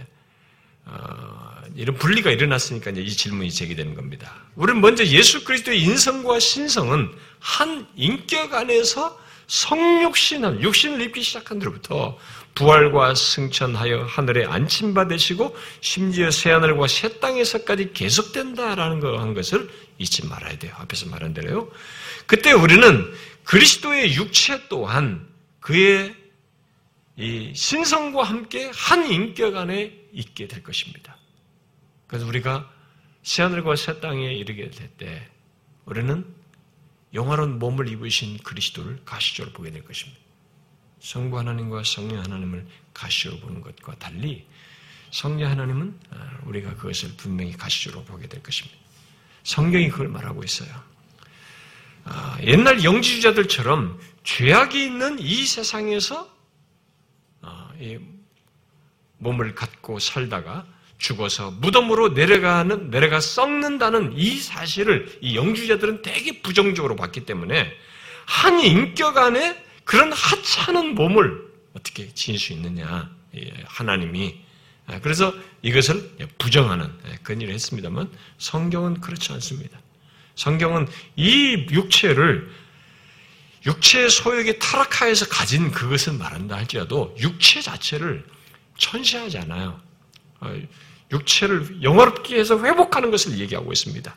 [0.85, 4.35] 어, 이런 분리가 일어났으니까 이제 이 질문이 제기되는 겁니다.
[4.57, 12.17] 우리는 먼저 예수 그리스도의 인성과 신성은 한 인격 안에서 성육신한 육신을 입기 시작한 뒤로부터
[12.55, 20.73] 부활과 승천하여 하늘에 안침 받으시고 심지어 새 하늘과 새 땅에서까지 계속된다라는 것을 잊지 말아야 돼요.
[20.79, 21.69] 앞에서 말한 대로요.
[22.27, 23.13] 그때 우리는
[23.51, 26.15] 그리스도의 육체 또한 그의
[27.17, 31.17] 이 신성과 함께 한 인격 안에 있게 될 것입니다.
[32.07, 32.73] 그래서 우리가
[33.25, 35.29] 새하늘과 새 땅에 이르게 될 때
[35.85, 36.25] 우리는
[37.13, 40.21] 영화로운 몸을 입으신 그리스도를 가시적으로 보게 될 것입니다.
[41.01, 44.47] 성부 하나님과 성령 하나님을 가시적으로 보는 것과 달리
[45.11, 48.79] 성령 하나님은 아, 우리가 그것을 분명히 가시적으로 보게 될 것입니다.
[49.43, 50.71] 성경이 그걸 말하고 있어요.
[52.05, 56.29] 아, 옛날 영지주자들처럼 죄악이 있는 이 세상에서
[57.43, 57.73] 아,
[59.19, 60.67] 몸을 갖고 살다가
[60.99, 67.73] 죽어서 무덤으로 내려가는 내려가 썩는다는 이 사실을 이 영주자들은 되게 부정적으로 봤기 때문에
[68.27, 73.11] 한 인격 안에 그런 하찮은 몸을 어떻게 지닐 수 있느냐
[73.65, 74.41] 하나님이
[74.87, 75.33] 아, 그래서
[75.63, 76.91] 이것을 부정하는
[77.23, 79.79] 그런 일을 했습니다만 성경은 그렇지 않습니다.
[80.41, 82.51] 성경은 이 육체를
[83.67, 88.25] 육체의 소욕이 타락하여서 가진 그것을 말한다 할지라도 육체 자체를
[88.79, 89.79] 천시하지 않아요.
[90.41, 90.59] 어,
[91.13, 94.17] 육체를 영화롭게 해서 회복하는 것을 얘기하고 있습니다.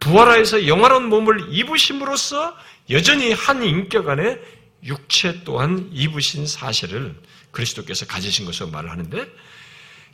[0.00, 2.54] 부활하여서 영화로운 몸을 입으심으로써
[2.90, 4.38] 여전히 한 인격 안에
[4.84, 7.18] 육체 또한 입으신 사실을
[7.52, 9.26] 그리스도께서 가지신 것으로 말을 하는데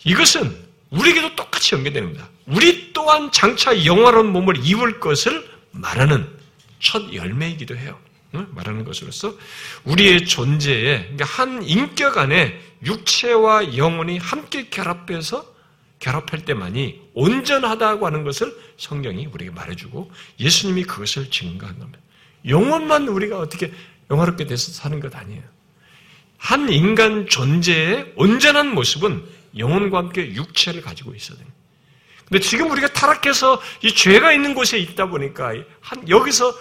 [0.04, 1.74] 이것은 우리에게도 똑같이
[2.04, 2.28] 겁니다.
[2.46, 6.28] 우리 또한 장차 영화로운 몸을 입을 것을 말하는
[6.80, 7.98] 첫 열매이기도 해요.
[8.32, 9.34] 말하는 것으로서
[9.84, 15.50] 우리의 존재에 그러니까 한 인격 안에 육체와 영혼이 함께 결합해서
[15.98, 21.98] 결합할 때만이 온전하다고 하는 것을 성경이 우리에게 말해주고 예수님이 그것을 증거한 겁니다.
[22.46, 23.72] 영혼만 우리가 어떻게
[24.10, 25.42] 영화롭게 돼서 사는 것 아니에요.
[26.38, 29.24] 한 인간 존재의 온전한 모습은
[29.56, 31.58] 영혼과 함께 육체를 가지고 있어야 됩니다.
[32.28, 36.54] 근데 지금 우리가 타락해서 이 죄가 있는 곳에 있다 보니까 한 여기서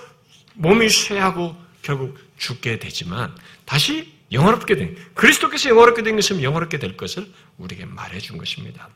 [0.56, 7.32] 몸이 쇠하고 결국 죽게 되지만 다시 영화롭게 된 그리스도께서 영화롭게 된 것은 영화롭게 될 것을
[7.58, 8.90] 우리에게 말해 준 것입니다.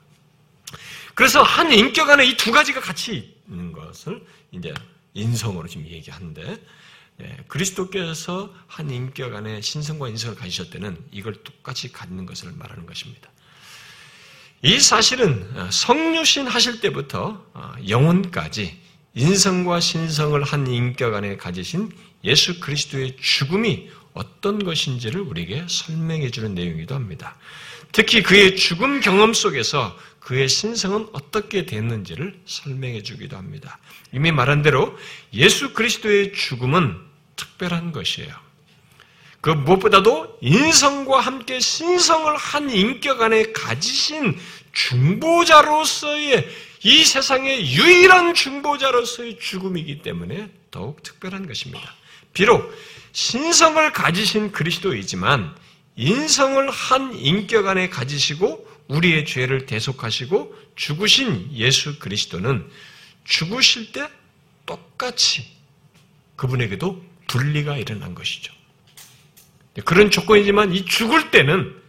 [1.15, 4.73] 그래서 한 인격 안에 이 두 가지가 같이 있는 것을 이제
[5.13, 6.58] 인성으로 지금 얘기하는데
[7.21, 13.29] 예, 그리스도께서 한 인격 안에 신성과 인성을 가지셨 때는 이걸 똑같이 갖는 것을 말하는 것입니다.
[14.65, 18.80] 이 사실은 어, 성유신 하실 때부터 어, 영혼까지
[19.13, 21.91] 인성과 신성을 한 인격 안에 가지신
[22.23, 27.36] 예수 그리스도의 죽음이 어떤 것인지를 우리에게 설명해 주는 내용이기도 합니다.
[27.91, 33.80] 특히 그의 죽음 경험 속에서 그의 신성은 어떻게 됐는지를 설명해 주기도 합니다.
[34.13, 34.97] 이미 말한 대로
[35.34, 36.97] 예수 그리스도의 죽음은
[37.36, 38.34] 특별한 것이에요.
[39.43, 44.39] 그 무엇보다도 인성과 함께 신성을 한 인격 안에 가지신
[44.71, 46.47] 중보자로서의
[46.84, 51.93] 이 세상의 유일한 중보자로서의 죽음이기 때문에 더욱 특별한 것입니다.
[52.32, 52.73] 비록
[53.12, 55.53] 신성을 가지신 그리스도이지만
[55.97, 62.65] 인성을 한 인격 안에 가지시고 우리의 죄를 대속하시고 죽으신 예수 그리스도는
[63.25, 64.08] 죽으실 때
[64.65, 65.45] 똑같이
[66.38, 68.62] 그분에게도 분리가 일어난 것이죠.
[69.86, 71.81] 그런 조건이지만 이 죽을 때는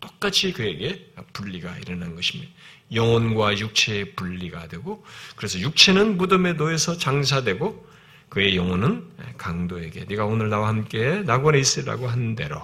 [0.00, 2.50] 똑같이 그에게 분리가 일어난 것입니다.
[2.92, 7.86] 영혼과 육체의 분리가 되고 그래서 육체는 무덤에 놓여서 장사되고
[8.28, 12.62] 그의 영혼은 강도에게 네가 오늘 나와 함께 낙원에 있으라고 한 대로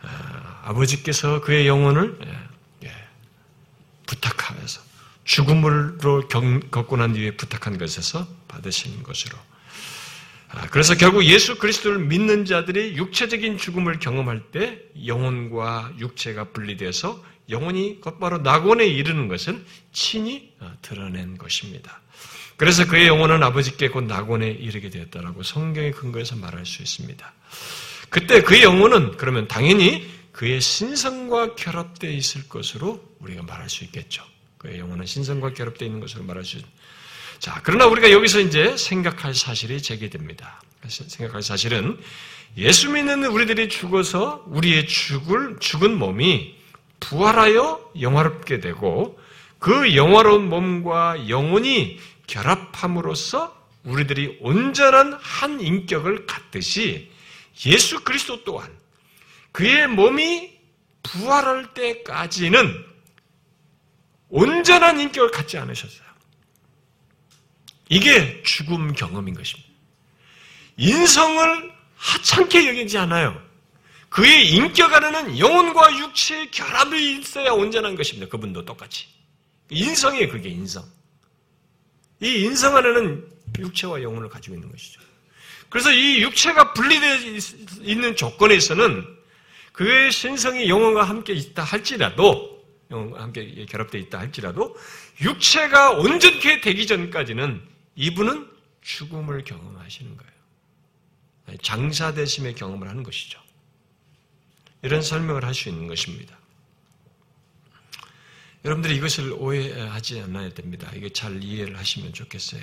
[0.00, 2.92] 아, 버지께서 그의 영혼을 예, 예,
[4.06, 4.80] 부탁하면서
[5.24, 9.42] 죽음으로 겪고 난 뒤에 부탁한 것에서 받으신 것으로 아,
[10.70, 18.38] 그래서 결국 예수 그리스도를 믿는 자들이 육체적인 죽음을 경험할 때 영혼과 육체가 분리돼서 영혼이 곧바로
[18.38, 22.00] 낙원에 이르는 것을 친히 어, 드러낸 것입니다.
[22.56, 27.32] 그래서 그의 영혼은 아버지께 곧 낙원에 이르게 되었다라고 성경의 근거에서 말할 수 있습니다.
[28.10, 34.24] 그때 그의 영혼은 그러면 당연히 그의 신성과 결합되어 있을 것으로 우리가 말할 수 있겠죠.
[34.58, 36.78] 그의 영혼은 신성과 결합되어 있는 것으로 말할 수 있습니다.
[37.38, 40.60] 자, 그러나 우리가 여기서 이제 생각할 사실이 제기됩니다.
[40.88, 41.98] 생각할 사실은
[42.56, 46.56] 예수 믿는 우리들이 죽어서 우리의 죽을, 죽은 몸이
[47.00, 49.18] 부활하여 영화롭게 되고
[49.58, 57.10] 그 영화로운 몸과 영혼이 결합함으로써 우리들이 온전한 한 인격을 갖듯이
[57.66, 58.70] 예수 그리스도 또한
[59.52, 60.58] 그의 몸이
[61.02, 62.84] 부활할 때까지는
[64.28, 66.07] 온전한 인격을 갖지 않으셨어요.
[67.88, 69.68] 이게 죽음 경험인 것입니다.
[70.76, 73.40] 인성을 하찮게 여기지 않아요.
[74.08, 78.28] 그의 인격 안에는 영혼과 육체의 결합이 있어야 온전한 것입니다.
[78.28, 79.06] 그분도 똑같이.
[79.70, 80.84] 인성이에요, 그게 인성.
[82.20, 85.00] 이 인성 안에는 육체와 영혼을 가지고 있는 것이죠.
[85.68, 87.16] 그래서 이 육체가 분리되어
[87.82, 89.04] 있는 조건에서는
[89.72, 94.74] 그의 신성이 영혼과 함께 있다 할지라도, 영혼과 함께 결합되어 있다 할지라도,
[95.20, 97.62] 육체가 온전케 되기 전까지는
[97.98, 98.48] 이분은
[98.80, 101.58] 죽음을 경험하시는 거예요.
[101.62, 103.40] 장사되심의 경험을 하는 것이죠.
[104.82, 106.38] 이런 설명을 할 수 있는 것입니다.
[108.64, 110.90] 여러분들이 이것을 오해하지 않아야 됩니다.
[110.94, 112.62] 이게 잘 이해를 하시면 좋겠어요.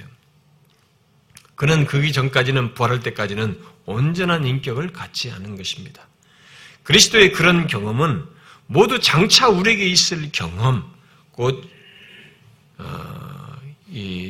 [1.56, 6.08] 그는 그기 전까지는 부활할 때까지는 온전한 인격을 갖지 않은 것입니다.
[6.84, 8.26] 그리스도의 그런 경험은
[8.68, 10.94] 모두 장차 우리에게 있을 경험,
[11.32, 11.70] 곧
[12.78, 13.25] 어, 이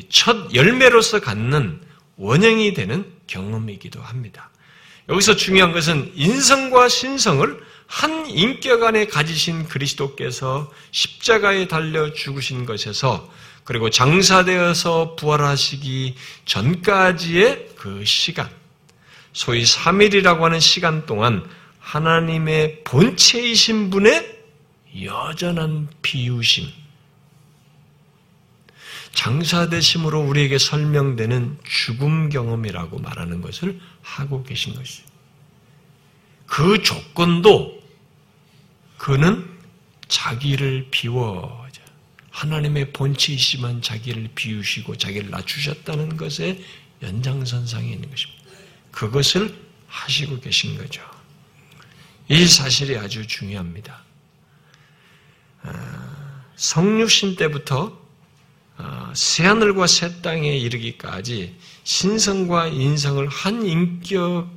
[0.09, 1.81] 첫 열매로서 갖는
[2.17, 4.49] 원형이 되는 경험이기도 합니다.
[5.09, 13.29] 여기서 중요한 것은 인성과 신성을 한 인격 안에 가지신 그리스도께서 십자가에 달려 죽으신 것에서
[13.63, 18.49] 그리고 장사되어서 부활하시기 전까지의 그 시간,
[19.33, 21.43] 소위 3일이라고 하는 시간 동안
[21.79, 24.39] 하나님의 본체이신 분의
[25.03, 26.67] 여전한 비유심,
[29.15, 35.03] 장사되심으로 우리에게 설명되는 죽음 경험이라고 말하는 것을 하고 계신 것이죠.
[36.45, 37.81] 그 조건도
[38.97, 39.49] 그는
[40.07, 41.65] 자기를 비워
[42.35, 46.61] 하나님의 본체이시만 자기를 비우시고 자기를 낮추셨다는 것에
[47.01, 48.43] 연장선상에 있는 것입니다.
[48.91, 51.01] 그것을 하시고 계신 거죠.
[52.27, 54.03] 이 사실이 아주 중요합니다.
[55.63, 58.04] 아, 성육신 때부터 아,
[59.13, 64.49] 새하늘과 새 땅에 이르기까지 신성과 인성을 한 인격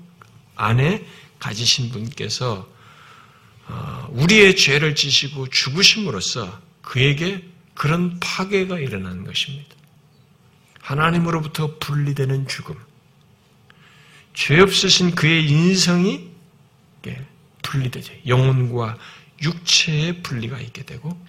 [0.57, 1.07] 안에
[1.39, 2.69] 가지신 분께서
[3.67, 9.69] 아, 우리의 죄를 지시고 죽으심으로써 그에게 그런 파괴가 일어나는 것입니다.
[10.81, 12.77] 하나님으로부터 분리되는 죽음.
[14.33, 16.29] 죄 없으신 그의 인성이
[17.63, 18.15] 분리되죠.
[18.27, 18.97] 영혼과
[19.43, 21.21] 육체의 분리가 있게 되고,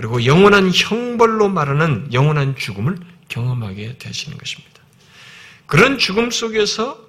[0.00, 2.96] 그리고 영원한 형벌로 말하는 영원한 죽음을
[3.28, 4.80] 경험하게 되시는 것입니다.
[5.66, 7.06] 그런 죽음 속에서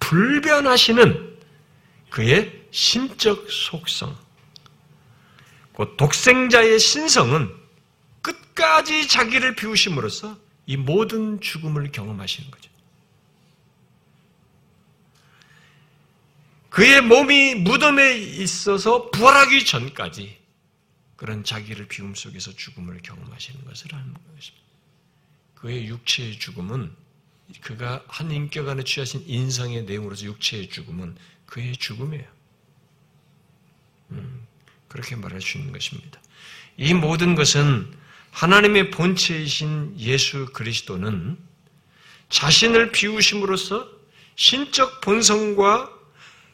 [0.00, 1.36] 불변하시는
[2.10, 4.16] 그의 신적 속성,
[5.76, 7.54] 그 독생자의 신성은
[8.20, 12.68] 끝까지 자기를 비우심으로써 이 모든 죽음을 경험하시는 거죠.
[16.68, 20.41] 그의 몸이 무덤에 있어서 부활하기 전까지
[21.16, 24.66] 그런 자기를 비움 속에서 죽음을 경험하시는 것을 하는 것입니다.
[25.54, 26.94] 그의 육체의 죽음은
[27.60, 32.24] 그가 한 인격 안에 취하신 인성의 내용으로서 육체의 죽음은 그의 죽음이에요.
[34.12, 34.46] 음,
[34.88, 36.20] 그렇게 말할 수 있는 것입니다.
[36.76, 37.94] 이 모든 것은
[38.30, 41.38] 하나님의 본체이신 예수 그리스도는
[42.30, 43.88] 자신을 비우심으로써
[44.36, 45.90] 신적 본성과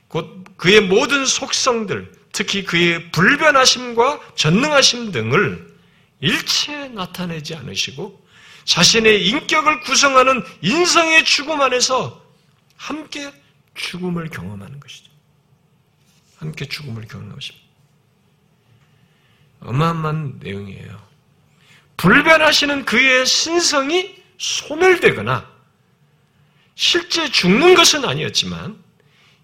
[0.08, 5.76] 곧 그의 모든 속성들, 특히 그의 불변하심과 전능하심 등을
[6.20, 8.24] 일체 나타내지 않으시고
[8.62, 12.24] 자신의 인격을 구성하는 인성의 죽음 안에서
[12.76, 13.32] 함께
[13.74, 15.10] 죽음을 경험하는 것이죠.
[16.36, 17.66] 함께 죽음을 경험하는 것입니다.
[19.58, 21.08] 어마어마한 내용이에요.
[21.96, 25.44] 불변하시는 그의 신성이 소멸되거나
[26.76, 28.80] 실제 죽는 것은 아니었지만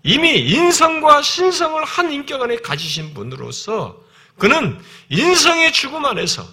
[0.04, 4.04] 이미 인성과 신성을 한 인격 안에 가지신 분으로서
[4.38, 6.46] 그는 인성의 죽음 안에서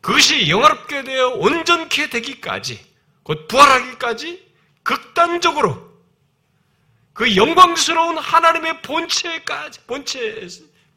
[0.00, 2.84] 그것이 영화롭게 되어 온전케 되기까지
[3.22, 4.42] 곧 부활하기까지
[4.82, 5.94] 극단적으로
[7.12, 10.48] 그 영광스러운 하나님의 본체까지 본체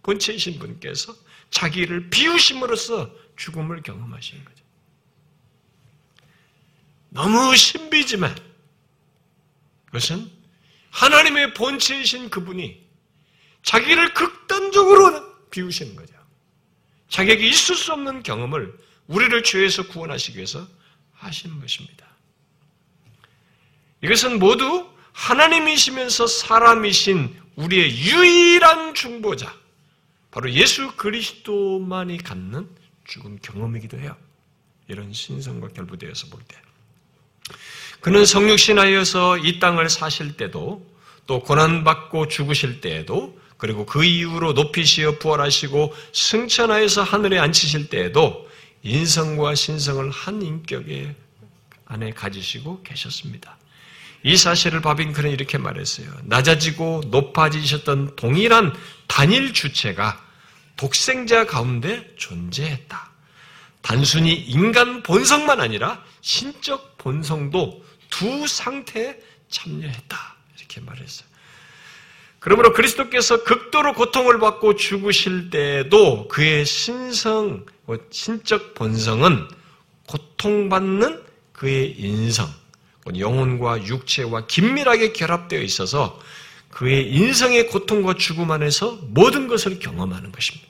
[0.03, 1.13] 본체이신 분께서
[1.49, 4.63] 자기를 비우심으로써 죽음을 경험하시는 거죠.
[7.09, 8.33] 너무 신비지만
[9.85, 10.36] 그것은
[10.97, 12.83] 하나님의 본체이신 그분이
[13.61, 16.15] 자기를 극단적으로 비우시는 거죠.
[17.09, 20.67] 자기에게 있을 수 없는 경험을 우리를 죄에서 구원하시기 위해서
[21.13, 22.07] 하시는 것입니다.
[24.01, 29.55] 이것은 모두 하나님이시면서 사람이신 우리의 유일한 중보자,
[30.31, 32.67] 바로 예수 그리스도만이 갖는
[33.05, 34.17] 죽은 경험이기도 해요.
[34.87, 36.59] 이런 신성과 결부되어서 볼 때.
[37.99, 40.85] 그는 성육신하여서 이 땅을 사실 때도
[41.25, 48.47] 또 고난받고 죽으실 때에도 그리고 그 이후로 높이시어 부활하시고 승천하여서 하늘에 앉히실 때에도
[48.83, 51.15] 인성과 신성을 한 인격에
[51.85, 53.57] 안에 가지시고 계셨습니다.
[54.23, 56.09] 이 사실을 바빙크는 이렇게 말했어요.
[56.23, 58.73] 낮아지고 높아지셨던 동일한
[59.07, 60.23] 단일 주체가
[60.75, 63.11] 독생자 가운데 존재했다.
[63.81, 69.17] 단순히 인간 본성만 아니라 신적 본성도 두 상태에
[69.49, 70.35] 참여했다.
[70.57, 71.27] 이렇게 말했어요.
[72.39, 77.65] 그러므로 그리스도께서 극도로 고통을 받고 죽으실 때도 그의 신성,
[78.09, 79.47] 신적 본성은
[80.07, 82.47] 고통받는 그의 인성,
[83.17, 86.19] 영혼과 육체와 긴밀하게 결합되어 있어서
[86.69, 90.67] 그의 인성의 고통과 죽음 안에서 모든 것을 경험하는 것입니다.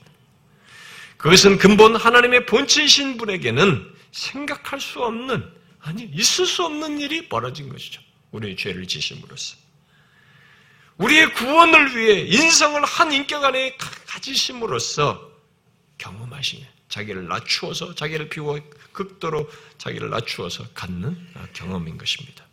[1.17, 5.43] 그것은 근본 하나님의 본체이신 분에게는 생각할 수 없는,
[5.87, 8.01] 아니, 있을 수 없는 일이 벌어진 것이죠.
[8.31, 9.55] 우리의 죄를 지심으로써.
[10.97, 15.31] 우리의 구원을 위해 인성을 한 인격 안에 가지심으로써
[15.97, 16.67] 경험하시네.
[16.89, 18.59] 자기를 낮추어서, 자기를 비워
[18.91, 21.17] 극도로 자기를 낮추어서 갖는
[21.53, 22.45] 경험인 것입니다.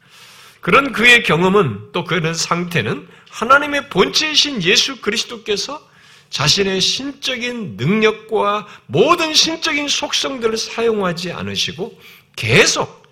[0.61, 5.91] 그런 그의 경험은 또 그런 상태는 하나님의 본체이신 예수 그리스도께서
[6.31, 12.01] 자신의 신적인 능력과 모든 신적인 속성들을 사용하지 않으시고
[12.37, 13.04] 계속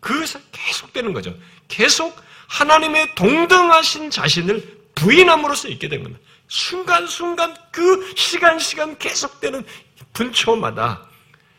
[0.00, 1.36] 그 계속되는 거죠.
[1.68, 6.22] 계속 하나님의 동등하신 자신을 부인함으로써 있게 된 겁니다.
[6.48, 9.64] 순간순간 그 시간시간 계속되는
[10.12, 11.08] 분초마다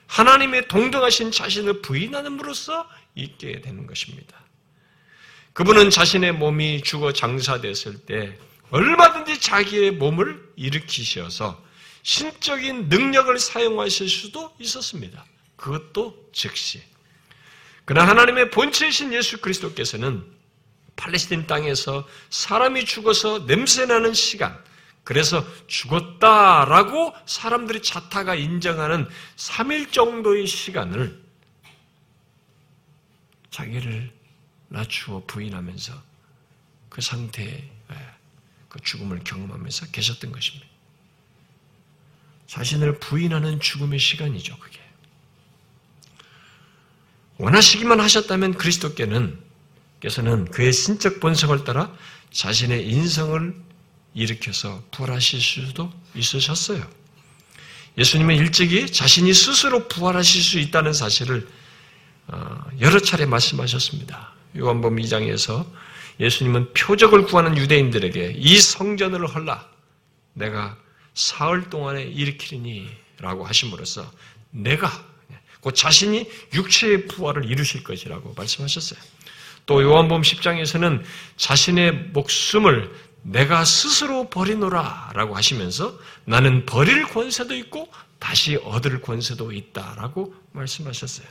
[0.08, 4.38] 하나님의 동등하신 자신을 부인함으로써 있게 되는 것입니다.
[5.54, 8.38] 그분은 자신의 몸이 죽어 장사됐을 때
[8.72, 11.62] 얼마든지 자기의 몸을 일으키셔서
[12.04, 15.26] 신적인 능력을 사용하실 수도 있었습니다.
[15.56, 16.82] 그것도 즉시.
[17.86, 20.24] 그러나 하나님의 본체이신 예수 그리스도께서는
[20.96, 24.58] 팔레스틴 땅에서 사람이 죽어서 냄새나는 시간,
[25.04, 31.20] 그래서 죽었다라고 사람들이 자타가 인정하는 3일 정도의 시간을
[33.50, 34.12] 자기를
[34.70, 36.02] 낮추어 부인하면서
[36.90, 37.70] 그 상태에
[38.70, 40.68] 그 죽음을 경험하면서 계셨던 것입니다.
[42.48, 44.81] 자신을 부인하는 죽음의 시간이죠, 그게.
[47.42, 49.40] 원하시기만 하셨다면 그리스도께는
[50.00, 51.92] 께서는 그의 신적 본성을 따라
[52.32, 53.56] 자신의 인성을
[54.14, 56.88] 일으켜서 부활하실 수도 있으셨어요.
[57.98, 61.48] 예수님은 일찍이 자신이 스스로 부활하실 수 있다는 사실을
[62.28, 64.34] 어, 여러 차례 말씀하셨습니다.
[64.58, 65.66] 요한복음 2장에서
[66.20, 69.68] 예수님은 표적을 구하는 유대인들에게 이 성전을 헐라
[70.34, 70.78] 내가
[71.16, 72.88] 사흘 동안에 일으키리니
[73.18, 74.10] 라고 하심으로써
[74.52, 75.11] 내가
[75.62, 79.00] 그 자신이 육체의 부활을 이루실 것이라고 말씀하셨어요.
[79.66, 81.04] 또 요한복음 10장에서는
[81.38, 82.92] 자신의 목숨을
[83.24, 87.88] 내가 스스로 버리노라 라고 하시면서 나는 버릴 권세도 있고
[88.18, 91.28] 다시 얻을 권세도 있다라고 말씀하셨어요.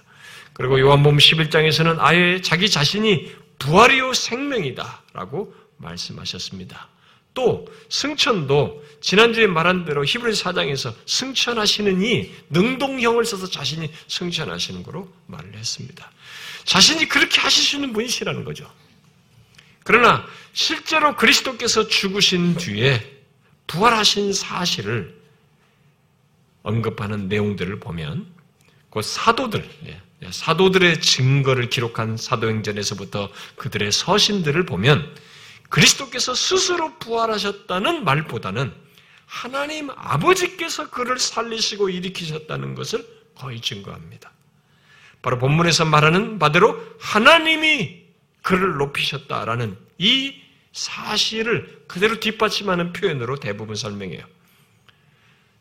[0.53, 6.89] 그리고 요한복음 11장에서는 아예 자기 자신이 부활이요 생명이다 라고 말씀하셨습니다.
[7.35, 15.55] 또 승천도 지난주에 말한 대로 히브리 사장에서 승천하시는 이 능동형을 써서 자신이 승천하시는 거로 말을
[15.55, 16.11] 했습니다.
[16.65, 17.41] 자신이 그렇게
[17.75, 18.71] 있는 분이시라는 거죠.
[19.85, 23.19] 그러나 실제로 그리스도께서 죽으신 뒤에
[23.67, 25.19] 부활하신 사실을
[26.63, 28.27] 언급하는 내용들을 보면
[28.91, 30.01] 그 사도들, 예,
[30.31, 35.15] 사도들의 증거를 기록한 사도행전에서부터 그들의 서신들을 보면
[35.71, 38.73] 그리스도께서 스스로 부활하셨다는 말보다는
[39.25, 43.07] 하나님 아버지께서 그를 살리시고 일으키셨다는 것을
[43.37, 44.31] 거의 증거합니다.
[45.23, 48.03] 바로 본문에서 말하는 바대로 하나님이
[48.43, 50.35] 그를 높이셨다라는 이
[50.73, 54.25] 사실을 그대로 뒷받침하는 표현으로 대부분 설명해요.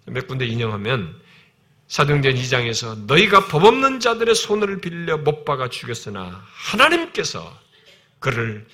[0.06, 1.20] 몇 군데 인용하면
[1.88, 7.60] 사도행전 2장에서 너희가 법 없는 자들의 손을 빌려 못 박아 죽였으나 하나님께서
[8.20, 8.66] 그를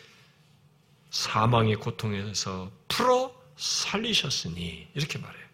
[1.16, 5.46] 사망의 고통에서 풀어 살리셨으니 이렇게 말해요.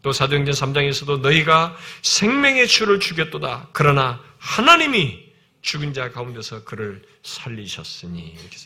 [0.00, 3.68] 또 사도행전 3장에서도 너희가 생명의 주를 죽였도다.
[3.72, 5.22] 그러나 하나님이
[5.60, 8.56] 죽은 자 가운데서 그를 살리셨으니 이렇게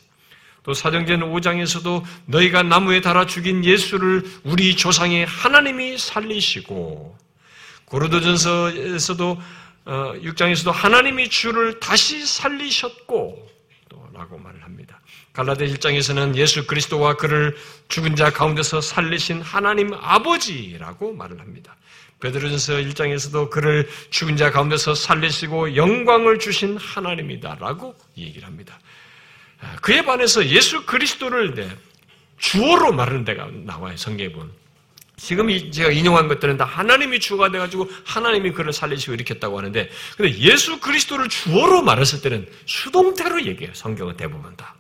[0.63, 7.19] 또 사도행전 5장에서도 너희가 나무에 달아 죽인 예수를 우리 조상의 하나님이 살리시고
[7.87, 9.43] 고르도전서에서도
[9.87, 13.51] 6장에서도 어, 하나님이 주를 다시 살리셨고
[13.89, 15.01] 또 라고 말을 합니다.
[15.35, 17.57] 갈라데 1장에서는 예수 그리스도와 그를
[17.89, 21.77] 죽은 자 가운데서 살리신 하나님 아버지라고 말을 합니다.
[22.21, 28.79] 베드로전서 1장에서도 그를 죽은 자 가운데서 살리시고 영광을 주신 하나님이다라고 얘기를 합니다.
[29.61, 31.79] 아, 그에 반해서 예수 그리스도를
[32.39, 33.97] 주어로 말하는 데가 나와요.
[33.97, 34.51] 성경에 보면.
[35.17, 40.79] 지금 제가 인용한 것들은 다 하나님이 주가 돼가지고 하나님이 그를 살리시고 일으켰다고 하는데, 근데 예수
[40.81, 43.75] 그리스도를 주어로 말했을 때는 수동태로 얘기해요.
[43.75, 44.75] 성경은 대부분 다.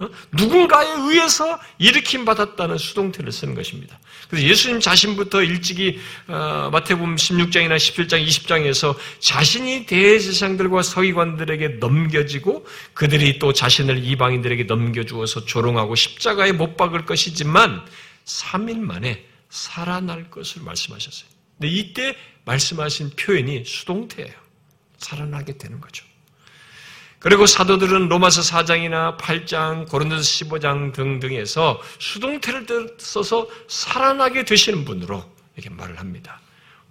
[0.00, 0.08] 어?
[0.32, 3.98] 누군가에 의해서 일으킴 받았다는 수동태를 쓰는 것입니다.
[4.30, 13.52] 그래서 예수님 자신부터 일찍이 어, 마태복음 16장이나 17장, 20장에서 자신이 대제사장들과 서기관들에게 넘겨지고 그들이 또
[13.52, 17.84] 자신을 이방인들에게 넘겨주어서 조롱하고 십자가에 못 박을 것이지만
[18.24, 21.28] 3일 만에 살아날 것을 말씀하셨어요.
[21.58, 24.32] 근데 이때 말씀하신 표현이 수동태예요.
[24.98, 26.07] 살아나게 되는 거죠.
[27.18, 35.24] 그리고 사도들은 로마서 4장이나 8장, 고린도서 15장 등등에서 수동태를 써서 살아나게 되시는 분으로
[35.56, 36.40] 이렇게 말을 합니다.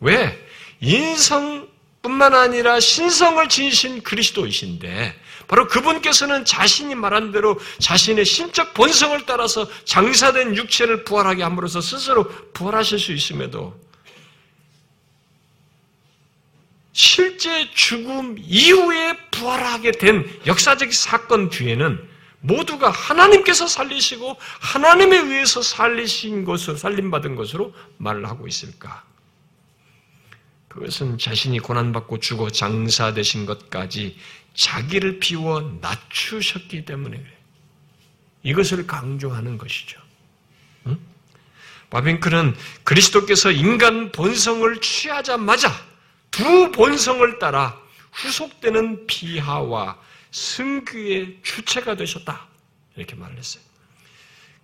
[0.01, 0.45] 왜?
[0.81, 5.17] 인성뿐만 아니라 신성을 지니신 그리스도이신데
[5.47, 12.99] 바로 그분께서는 자신이 말한 대로 자신의 신적 본성을 따라서 장사된 육체를 부활하게 함으로써 스스로 부활하실
[12.99, 13.73] 수 있음에도
[16.97, 22.03] 실제 죽음 이후에 부활하게 된 역사적 사건 뒤에는
[22.39, 29.03] 모두가 하나님께서 살리시고 하나님에 의해서 살리신 것을 살림받은 것으로 말을 하고 있을까?
[30.69, 34.17] 그것은 자신이 고난받고 죽어 장사되신 것까지
[34.55, 37.37] 자기를 비워 낮추셨기 때문에 그래요.
[38.41, 40.01] 이것을 강조하는 것이죠.
[40.87, 40.97] 응?
[41.91, 45.86] 바빙크는 그리스도께서 인간 본성을 취하자마자
[46.37, 47.75] 두 본성을 따라
[48.11, 52.45] 후속되는 비하와 승규의 주체가 되셨다.
[52.95, 53.63] 이렇게 말을 했어요.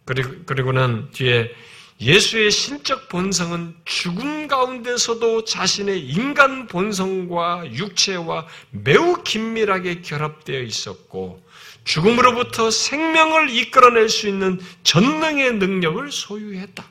[0.06, 1.52] 그리고, 그리고는 뒤에
[2.00, 11.44] 예수의 신적 본성은 죽음 가운데서도 자신의 인간 본성과 육체와 매우 긴밀하게 결합되어 있었고,
[11.86, 16.86] 죽음으로부터 생명을 이끌어낼 수 있는 전능의 능력을 소유했다.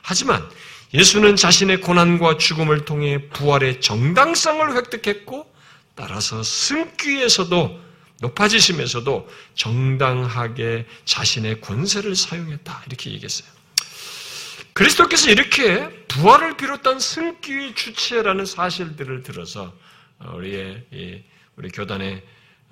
[0.00, 0.48] 하지만
[0.94, 5.50] 예수는 자신의 고난과 죽음을 통해 부활의 정당성을 획득했고,
[5.94, 7.80] 따라서 승귀에서도
[8.20, 12.84] 높아지심에서도 정당하게 자신의 권세를 사용했다.
[12.86, 13.48] 이렇게 얘기했어요.
[14.74, 19.74] 그리스도께서 이렇게 부활을 비롯한 승기의 주체라는 사실들을 들어서
[20.34, 21.24] 우리의
[21.56, 22.22] 우리 교단의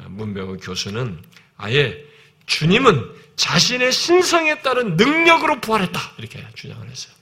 [0.06, 1.22] 문병의 교수는
[1.56, 2.02] 아예
[2.46, 7.19] 주님은 자신의 신성에 따른 능력으로 부활했다 이렇게 주장을 했어요.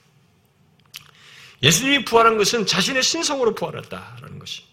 [1.61, 4.63] 예수님이 부활한 것은 자신의 신성으로 부활했다라는 것이.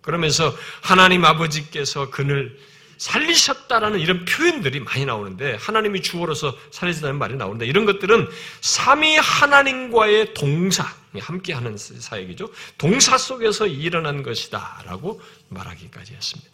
[0.00, 2.58] 그러면서 하나님 아버지께서 그를
[2.98, 8.28] 살리셨다라는 이런 표현들이 많이 나오는데 하나님이 주어로서 살리셨다는 말이 나오는데 이런 것들은
[8.60, 10.86] 삼위 하나님과의 동사
[11.18, 12.50] 함께하는 사역이죠.
[12.78, 16.50] 동사 속에서 일어난 것이다라고 말하기까지 했습니다.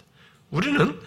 [0.50, 0.98] 우리는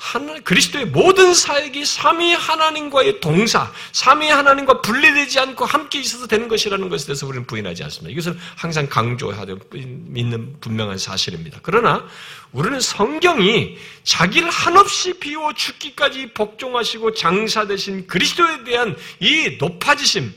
[0.00, 6.88] 하나, 그리스도의 모든 사역이 삼위 하나님과의 동사, 삼위 하나님과 분리되지 않고 함께 있어서 되는 것이라는
[6.88, 8.10] 것에 대해서 우리는 부인하지 않습니다.
[8.10, 9.44] 이것을 항상 강조해야
[9.74, 11.58] 믿는 분명한 사실입니다.
[11.62, 12.06] 그러나
[12.50, 20.32] 우리는 성경이 자기를 한없이 비워 죽기까지 복종하시고 장사되신 그리스도에 대한 이 높아지심의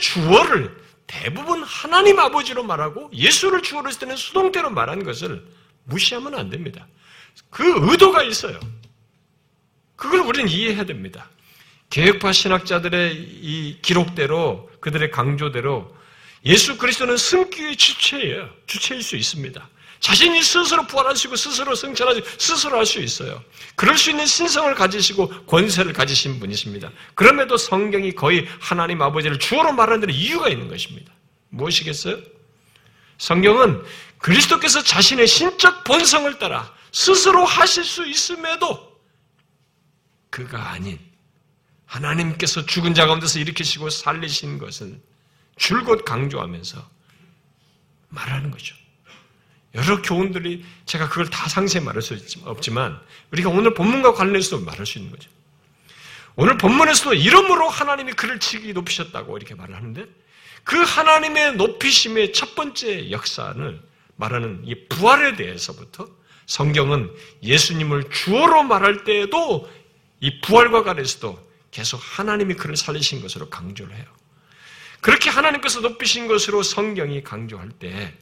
[0.00, 0.76] 주어를
[1.06, 5.46] 대부분 하나님 아버지로 말하고 예수를 주어로 했을 때는 수동태로 말한 것을
[5.84, 6.88] 무시하면 안 됩니다.
[7.50, 8.58] 그 의도가 있어요.
[9.96, 11.30] 그걸 우리는 이해해야 됩니다.
[11.90, 15.94] 계획파 신학자들의 이 기록대로 그들의 강조대로
[16.44, 18.48] 예수 그리스도는 승기의 주체예요.
[18.66, 19.68] 주체일 수 있습니다.
[20.00, 23.40] 자신이 스스로 부활하시고 스스로 승천하시고 스스로 할 수 있어요.
[23.76, 26.90] 그럴 수 있는 신성을 가지시고 권세를 가지신 분이십니다.
[27.14, 31.12] 그럼에도 성경이 거의 하나님 아버지를 주어로 말하는 데는 이유가 있는 것입니다.
[31.50, 32.18] 무엇이겠어요?
[33.18, 33.84] 성경은
[34.18, 39.00] 그리스도께서 자신의 신적 본성을 따라 스스로 하실 수 있음에도
[40.30, 40.98] 그가 아닌
[41.86, 45.02] 하나님께서 죽은 자 가운데서 일으키시고 살리신 것은
[45.56, 46.90] 줄곧 강조하면서
[48.08, 48.74] 말하는 거죠.
[49.74, 54.98] 여러 교훈들이 제가 그걸 다 상세히 말할 수 없지만 우리가 오늘 본문과 관련해서도 말할 수
[54.98, 55.30] 있는 거죠.
[56.34, 60.06] 오늘 본문에서도 이름으로 하나님이 그를 지기 높이셨다고 이렇게 말을 하는데
[60.64, 63.82] 그 하나님의 높이심의 첫 번째 역사를
[64.16, 66.08] 말하는 이 부활에 대해서부터
[66.52, 67.10] 성경은
[67.42, 69.72] 예수님을 주어로 말할 때에도
[70.20, 71.38] 이 부활과 관해서도
[71.70, 74.04] 계속 하나님이 그를 살리신 것으로 강조를 해요.
[75.00, 78.12] 그렇게 하나님께서 높이신 것으로 성경이 강조할 때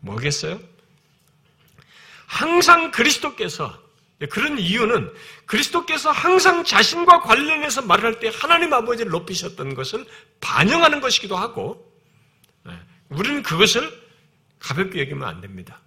[0.00, 0.58] 뭐겠어요?
[2.24, 3.78] 항상 그리스도께서
[4.30, 5.12] 그런 이유는
[5.44, 10.06] 그리스도께서 항상 자신과 관련해서 말을 할때 하나님 아버지를 높이셨던 것을
[10.40, 11.92] 반영하는 것이기도 하고
[12.62, 12.72] 네,
[13.10, 13.92] 우리는 그것을
[14.58, 15.83] 가볍게 여기면 안 됩니다.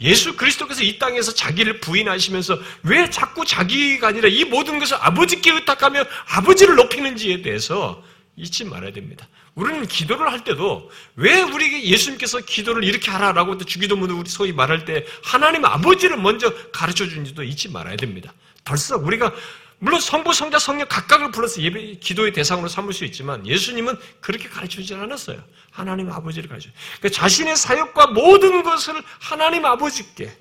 [0.00, 6.04] 예수 그리스도께서 이 땅에서 자기를 부인하시면서 왜 자꾸 자기가 아니라 이 모든 것을 아버지께 의탁하며
[6.28, 8.02] 아버지를 높이는지에 대해서
[8.36, 9.28] 잊지 말아야 됩니다.
[9.56, 15.04] 우리는 기도를 할 때도 왜 우리 예수님께서 기도를 이렇게 하라라고 주기도문을 우리 소위 말할 때
[15.24, 18.32] 하나님 아버지를 먼저 가르쳐 준지도 잊지 말아야 됩니다.
[18.64, 19.32] 벌써 우리가
[19.80, 24.76] 물론 성부, 성자, 성령 각각을 불러서 예배, 기도의 대상으로 삼을 수 있지만 예수님은 그렇게 가르쳐
[24.80, 25.42] 주지 않았어요.
[25.70, 26.68] 하나님 아버지를 가르쳐.
[26.98, 30.36] 그러니까 자신의 사역과 모든 것을 하나님 아버지께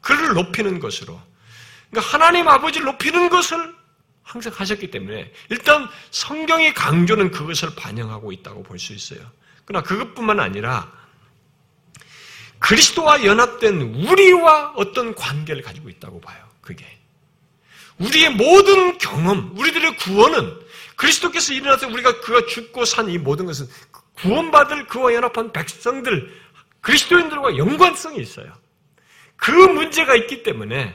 [0.00, 1.20] 그를 높이는 것으로.
[1.90, 3.76] 그러니까 하나님 아버지를 높이는 것을
[4.22, 9.20] 항상 하셨기 때문에 일단 성경의 강조는 그것을 반영하고 있다고 볼 수 있어요.
[9.66, 10.90] 그러나 그것뿐만 아니라
[12.58, 16.42] 그리스도와 연합된 우리와 어떤 관계를 가지고 있다고 봐요.
[16.60, 16.97] 그게.
[17.98, 20.58] 우리의 모든 경험, 우리들의 구원은
[20.96, 23.66] 그리스도께서 일어나서 우리가 그가 죽고 산 이 모든 것은
[24.14, 26.32] 구원받을 그와 연합한 백성들,
[26.80, 28.52] 그리스도인들과 연관성이 있어요.
[29.36, 30.94] 그 문제가 있기 때문에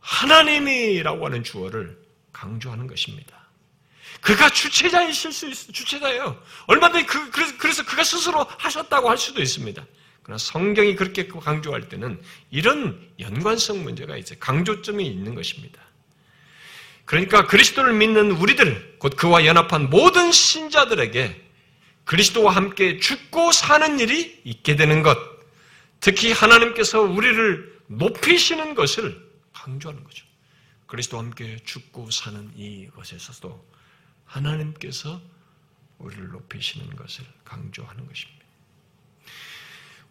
[0.00, 1.98] 하나님이라고 하는 주어를
[2.32, 3.38] 강조하는 것입니다.
[4.20, 6.40] 그가 주체자이실 수 있어 주체자예요.
[6.66, 9.84] 얼마든지 그, 그래서 그가 스스로 하셨다고 할 수도 있습니다.
[10.22, 15.80] 그러나 성경이 그렇게 강조할 때는 이런 연관성 문제가 이제 강조점이 있는 것입니다.
[17.04, 21.48] 그러니까 그리스도를 믿는 우리들, 곧 그와 연합한 모든 신자들에게
[22.04, 25.18] 그리스도와 함께 죽고 사는 일이 있게 되는 것,
[26.00, 30.24] 특히 하나님께서 우리를 높이시는 것을 강조하는 거죠.
[30.86, 33.68] 그리스도와 함께 죽고 사는 이것에서도
[34.24, 35.20] 하나님께서
[35.98, 38.40] 우리를 높이시는 것을 강조하는 것입니다.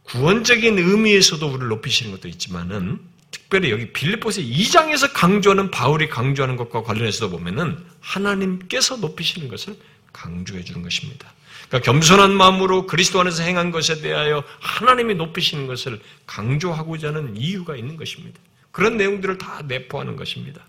[0.03, 2.99] 구원적인 의미에서도 우리를 높이시는 것도 있지만은
[3.31, 9.75] 특별히 여기 빌립보서 2장에서 강조하는 바울이 강조하는 것과 관련해서도 보면은 하나님께서 높이시는 것을
[10.13, 11.31] 강조해 주는 것입니다.
[11.67, 17.95] 그러니까 겸손한 마음으로 그리스도 안에서 행한 것에 대하여 하나님이 높이시는 것을 강조하고자 하는 이유가 있는
[17.95, 18.39] 것입니다.
[18.71, 20.61] 그런 내용들을 다 내포하는 것입니다.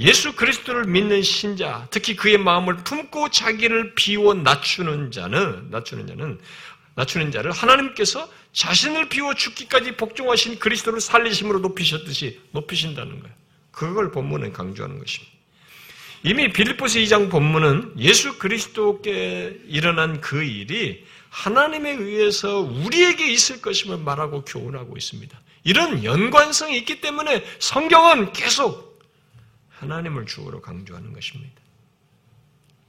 [0.00, 6.40] 예수 그리스도를 믿는 신자, 특히 그의 마음을 품고 자기를 비워 낮추는 자는 낮추는 자는
[6.94, 13.34] 낮추는 자를 하나님께서 자신을 비워 죽기까지 복종하신 그리스도를 살리심으로 높이셨듯이 높이신다는 거예요.
[13.70, 15.32] 그걸 본문은 강조하는 것입니다.
[16.24, 24.44] 이미 빌립보스 2장 본문은 예수 그리스도께 일어난 그 일이 하나님에 의해서 우리에게 있을 것임을 말하고
[24.44, 25.40] 교훈하고 있습니다.
[25.64, 29.00] 이런 연관성이 있기 때문에 성경은 계속
[29.70, 31.54] 하나님을 주어로 강조하는 것입니다.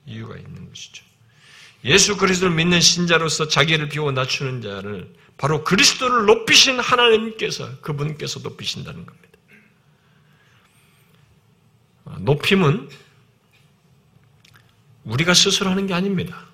[0.06, 1.04] 이유가 있는 것이죠.
[1.86, 9.30] 예수 그리스도를 믿는 신자로서 자기를 비워 낮추는 자를 바로 그리스도를 높이신 하나님께서 그분께서 높이신다는 겁니다.
[12.20, 12.90] 높임은
[15.04, 16.46] 우리가 스스로 하는 게 아닙니다.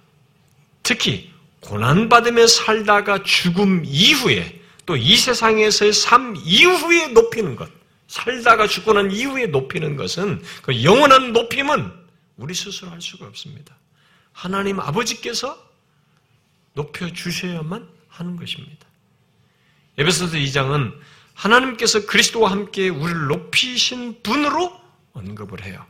[0.84, 4.60] 특히 고난받으며 살다가 죽음 이후에
[4.90, 7.70] 또 이 세상에서의 삶 이후에 높이는 것,
[8.08, 11.94] 살다가 죽고 난 이후에 높이는 것은 그 영원한 높임은
[12.38, 13.78] 우리 스스로 할 수가 없습니다.
[14.32, 15.64] 하나님 아버지께서
[16.74, 17.88] 높여 주셔야만
[18.20, 18.86] 하는 것입니다.
[19.98, 20.94] 에베소서 2장은
[21.34, 24.80] 하나님께서 그리스도와 함께 우리를 높이신 분으로
[25.14, 25.86] 언급을 해요.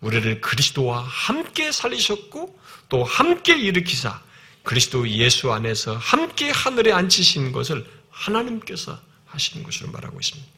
[0.00, 2.58] 우리를 그리스도와 함께 살리셨고
[2.88, 4.20] 또 함께 일으키사
[4.62, 10.48] 그리스도 예수 안에서 함께 하늘에 앉히신 것을 하나님께서 하시는 것으로 말하고 있습니다.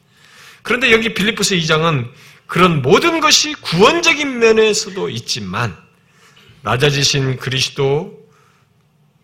[0.61, 2.11] 그런데 여기 빌리포스 2장은
[2.47, 5.77] 그런 모든 것이 구원적인 면에서도 있지만
[6.63, 8.18] 낮아지신 그리스도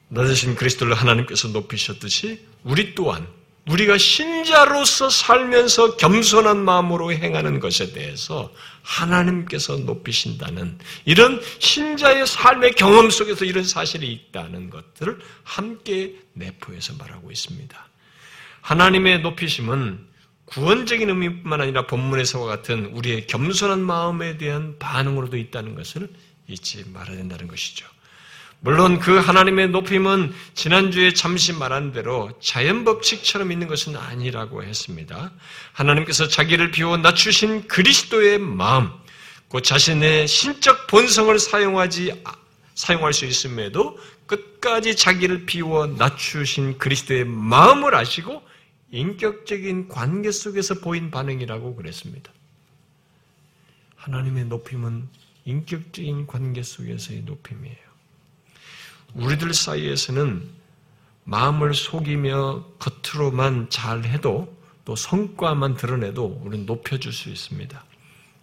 [0.10, 3.28] 낮으신 그리스도를 하나님께서 높이셨듯이 우리 또한
[3.68, 8.54] 우리가 신자로서 살면서 겸손한 마음으로 행하는 것에 대해서
[8.84, 17.88] 하나님께서 높이신다는 이런 신자의 삶의 경험 속에서 이런 사실이 있다는 것들을 함께 내포해서 말하고 있습니다.
[18.62, 20.08] 하나님의 높이심은
[20.46, 26.08] 구원적인 의미뿐만 아니라 본문에서와 같은 우리의 겸손한 마음에 대한 반응으로도 있다는 것을
[26.48, 27.88] 잊지 말아야 된다는 것이죠.
[28.66, 35.32] 물론 그 하나님의 높임은 지난주에 잠시 말한 대로 자연법칙처럼 있는 것은 아니라고 했습니다.
[35.74, 38.90] 하나님께서 자기를 비워 낮추신 그리스도의 마음,
[39.50, 42.24] 그 자신의 신적 본성을 사용하지,
[42.74, 48.42] 사용할 수 있음에도 끝까지 자기를 비워 낮추신 그리스도의 마음을 아시고
[48.90, 52.32] 인격적인 관계 속에서 보인 반응이라고 그랬습니다.
[53.96, 55.08] 하나님의 높임은
[55.46, 57.85] 인격적인 관계 속에서의 높임이에요.
[59.16, 60.48] 우리들 사이에서는
[61.24, 67.84] 마음을 속이며 겉으로만 잘해도 또 성과만 드러내도 우리는 높여줄 수 있습니다.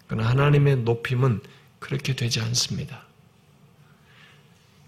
[0.09, 1.41] 그러나 하나님의 높임은
[1.79, 3.05] 그렇게 되지 않습니다.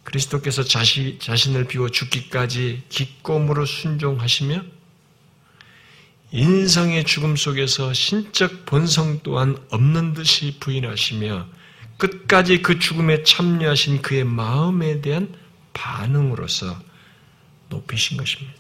[0.02, 4.62] 그리스도께서 자시, 자신을 비워 죽기까지 기꺼움으로 순종하시며
[6.32, 11.46] 인성의 죽음 속에서 신적 본성 또한 없는 듯이 부인하시며
[11.96, 15.32] 끝까지 그 죽음에 참여하신 그의 마음에 대한
[15.74, 16.80] 반응으로서
[17.68, 18.54] 높이신 것입니다.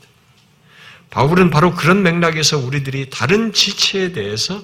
[1.10, 4.62] 바울은 바로 그런 맥락에서 우리들이 다른 지체에 대해서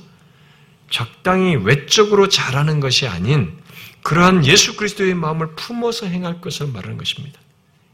[0.90, 3.57] 적당히 외적으로 잘하는 것이 아닌
[4.03, 7.38] 그러한 예수 그리스도의 마음을 품어서 행할 것을 말하는 것입니다.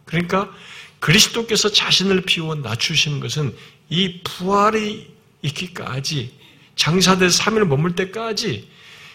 [0.04, 0.50] 그러니까
[1.00, 3.54] 그리스도께서 자신을 비워 낮추시는 것은
[3.90, 6.32] 이 부활이 있기까지
[6.76, 8.68] 장사될 3일 머물 때까지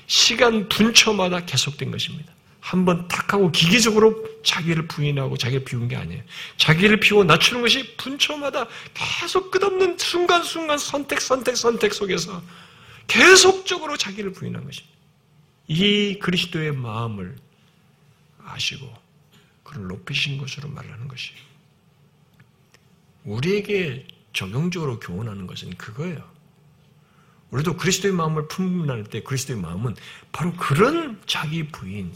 [0.07, 2.31] 시간 분초마다 계속된 것입니다.
[2.61, 6.23] 한번 탁 하고 기계적으로 자기를 부인하고 자기를 비운 게 아니에요.
[6.57, 12.41] 자기를 비워 낮추는 것이 분초마다 계속 끝없는 순간순간 선택, 선택, 선택 속에서
[13.07, 14.95] 계속적으로 자기를 부인한 것입니다.
[15.67, 17.35] 이 그리스도의 마음을
[18.45, 18.93] 아시고
[19.63, 21.39] 그를 높이신 것으로 말하는 것이에요.
[23.25, 26.29] 우리에게 적용적으로 교훈하는 것은 그거예요.
[27.49, 29.95] 우리도 그리스도의 마음을 품는 때 그리스도의 마음은
[30.31, 32.13] 바로 그런 자기 부인,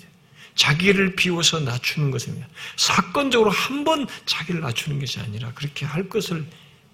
[0.56, 2.48] 자기를 비워서 낮추는 것입니다.
[2.78, 6.46] 사건적으로 한 번 자기를 낮추는 것이 아니라 그렇게 할 것을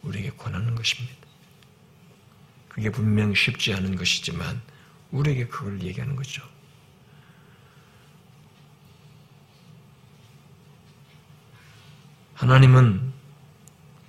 [0.02, 1.16] 우리에게 권하는 것입니다.
[2.68, 4.62] 그게 분명 쉽지 않은 것이지만
[5.12, 6.42] 우리에게 그걸 얘기하는 거죠.
[12.34, 13.14] 하나님은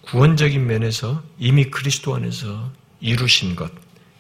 [0.02, 3.70] 구원적인 면에서 이미 그리스도 안에서 이루신 것,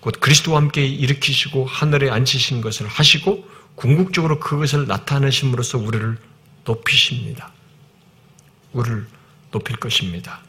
[0.00, 3.48] 곧 그리스도와 함께 일으키시고 하늘에 앉히신 것을 하시고
[3.82, 6.16] 궁극적으로 그것을 나타내심으로써 우리를
[6.64, 7.50] 높이십니다.
[8.74, 9.08] 우리를
[9.50, 10.40] 높일 것입니다.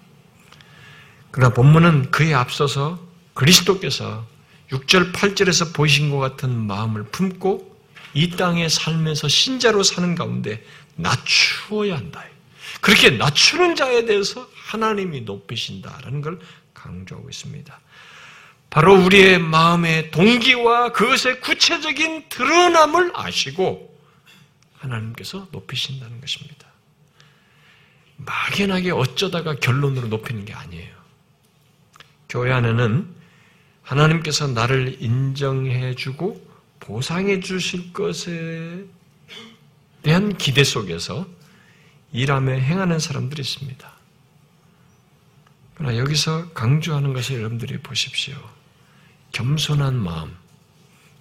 [1.31, 2.99] 그러나 본문은 그에 앞서서
[3.34, 4.27] 그리스도께서
[4.69, 7.75] 6절, 8절에서 보이신 것 같은 마음을 품고
[8.13, 10.63] 이 땅에 살면서 신자로 사는 가운데
[10.95, 12.23] 낮추어야 한다.
[12.81, 16.39] 그렇게 낮추는 자에 대해서 하나님이 높이신다라는 걸
[16.75, 17.79] 강조하고 있습니다.
[18.74, 23.95] 바로 우리의 마음의 동기와 그것의 구체적인 드러남을 아시고
[24.80, 26.67] 하나님께서 높이신다는 것입니다.
[28.17, 30.91] 막연하게 어쩌다가 결론으로 높이는 게 아니에요.
[32.28, 33.13] 교회 안에는
[33.84, 36.43] 하나님께서 나를 인정해주고
[36.80, 38.86] 보상해주실 것에
[40.01, 41.28] 대한 기대 속에서
[42.11, 43.93] 일하며 행하는 사람들이 있습니다.
[45.76, 48.62] 그러나 여기서 강조하는 것을 여러분들이 보십시오.
[49.34, 50.36] 겸손한 마음,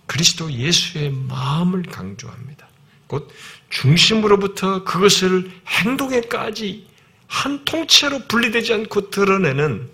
[0.06, 2.68] 그리스도 예수의 마음을 강조합니다.
[3.06, 3.30] 곧
[3.70, 6.86] 중심으로부터 그것을 행동에까지
[7.26, 9.90] 한 통째로 분리되지 않고 드러내는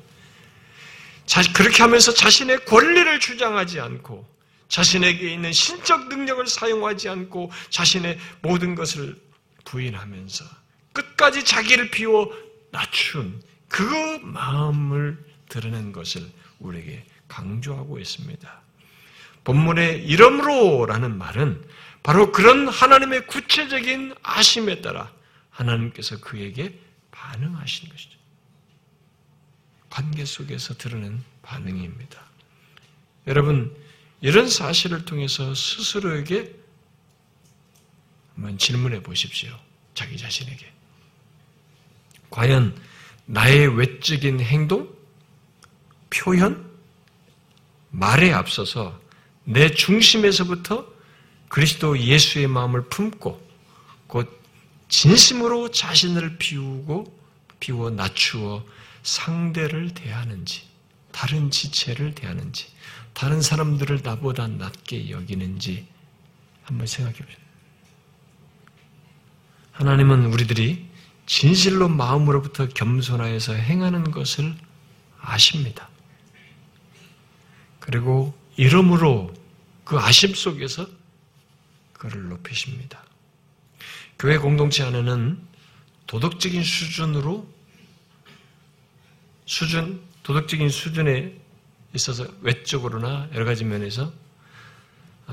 [1.54, 4.28] 그렇게 하면서 자신의 권리를 주장하지 않고
[4.68, 9.16] 자신에게 있는 신적 능력을 사용하지 않고 자신의 모든 것을
[9.64, 10.44] 부인하면서
[10.92, 12.32] 끝까지 자기를 비워
[12.70, 13.82] 낮춘 그
[14.22, 18.60] 마음을 드러낸 것을 우리에게 강조하고 있습니다.
[19.44, 21.64] 본문의 이름으로라는 말은
[22.02, 25.12] 바로 그런 하나님의 구체적인 아심에 따라
[25.50, 26.78] 하나님께서 그에게
[27.10, 28.18] 반응하신 것이죠.
[29.90, 32.22] 관계 속에서 드러낸 반응입니다.
[33.26, 33.74] 여러분,
[34.20, 36.54] 이런 사실을 통해서 스스로에게
[38.34, 39.50] 한번 질문해 보십시오.
[39.94, 40.72] 자기 자신에게.
[42.30, 42.80] 과연
[43.26, 44.94] 나의 외적인 행동,
[46.10, 46.70] 표현,
[47.90, 48.98] 말에 앞서서
[49.44, 50.86] 내 중심에서부터
[51.48, 53.48] 그리스도 예수의 마음을 품고
[54.06, 54.42] 곧
[54.88, 57.16] 진심으로 자신을 비우고
[57.60, 58.64] 비워 낮추어
[59.02, 60.62] 상대를 대하는지,
[61.12, 62.66] 다른 지체를 대하는지,
[63.14, 65.86] 다른 사람들을 나보다 낮게 여기는지
[66.62, 67.36] 한번 생각해 보세요.
[69.72, 70.86] 하나님은 우리들이
[71.26, 74.54] 진실로 마음으로부터 겸손하여서 행하는 것을
[75.20, 75.88] 아십니다.
[77.88, 79.32] 그리고 이름으로
[79.82, 80.86] 그 아심 속에서
[81.94, 83.02] 그를 높이십니다.
[84.18, 85.40] 교회 공동체 안에는
[86.06, 87.48] 도덕적인 수준으로
[89.46, 91.34] 수준, 도덕적인 수준에
[91.94, 94.12] 있어서 외적으로나 여러 가지 면에서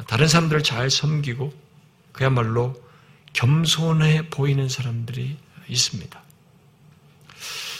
[0.07, 1.53] 다른 사람들을 잘 섬기고
[2.13, 2.81] 그야말로
[3.33, 5.35] 겸손해 보이는 사람들이
[5.67, 6.23] 있습니다.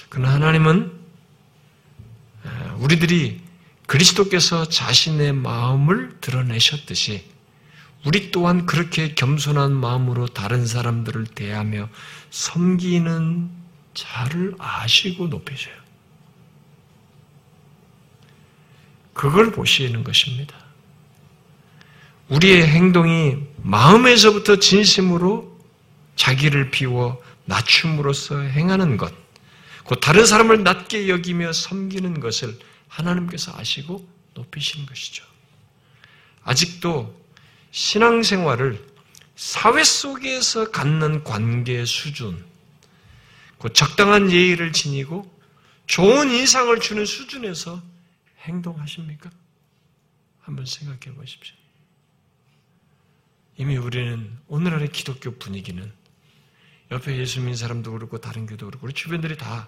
[0.10, 0.92] 그러나 하나님은
[2.80, 3.45] 우리들이
[3.88, 7.24] 그리스도께서 자신의 마음을 드러내셨듯이
[8.06, 11.90] 우리 또한 그렇게 겸손한 마음으로 다른 사람들을 대하며
[12.30, 13.50] 섬기는
[13.94, 15.74] 자를 아시고 높이셔요.
[19.14, 20.56] 그걸 보시는 것입니다.
[22.28, 25.56] 우리의 행동이 마음에서부터 진심으로
[26.16, 29.14] 자기를 비워 낮춤으로써 행하는 것,
[29.84, 32.58] 곧 다른 사람을 낮게 여기며 섬기는 것을
[32.96, 35.26] 하나님께서 아시고 높이시는 것이죠.
[36.44, 37.26] 아직도
[37.72, 38.86] 신앙생활을
[39.36, 42.46] 사회 속에서 갖는 관계 수준,
[43.58, 45.30] 곧 적당한 예의를 지니고
[45.88, 47.82] 좋은 인상을 주는 수준에서
[48.42, 49.30] 행동하십니까?
[50.42, 51.56] 한번 생각해 보십시오.
[53.58, 55.92] 이미 우리는 오늘날의 기독교 분위기는
[56.92, 59.68] 옆에 예수 믿는 사람도 그렇고 다른 교도 그렇고 우리 주변들이 다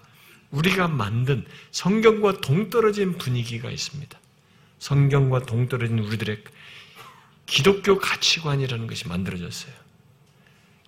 [0.50, 4.18] 우리가 만든 성경과 동떨어진 분위기가 있습니다.
[4.78, 6.42] 성경과 동떨어진 우리들의
[7.46, 9.72] 기독교 가치관이라는 것이 만들어졌어요.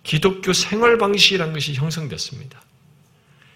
[0.03, 2.61] 기독교 생활 방식이라는 것이 형성됐습니다.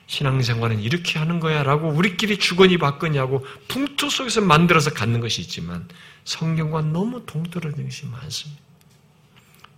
[0.08, 5.88] 신앙생활은 이렇게 하는 거야 라고 우리끼리 주거니 받거냐고 풍토 속에서 만들어서 갖는 것이 있지만
[6.26, 8.62] 성경과 너무 동떨어진 것이 많습니다.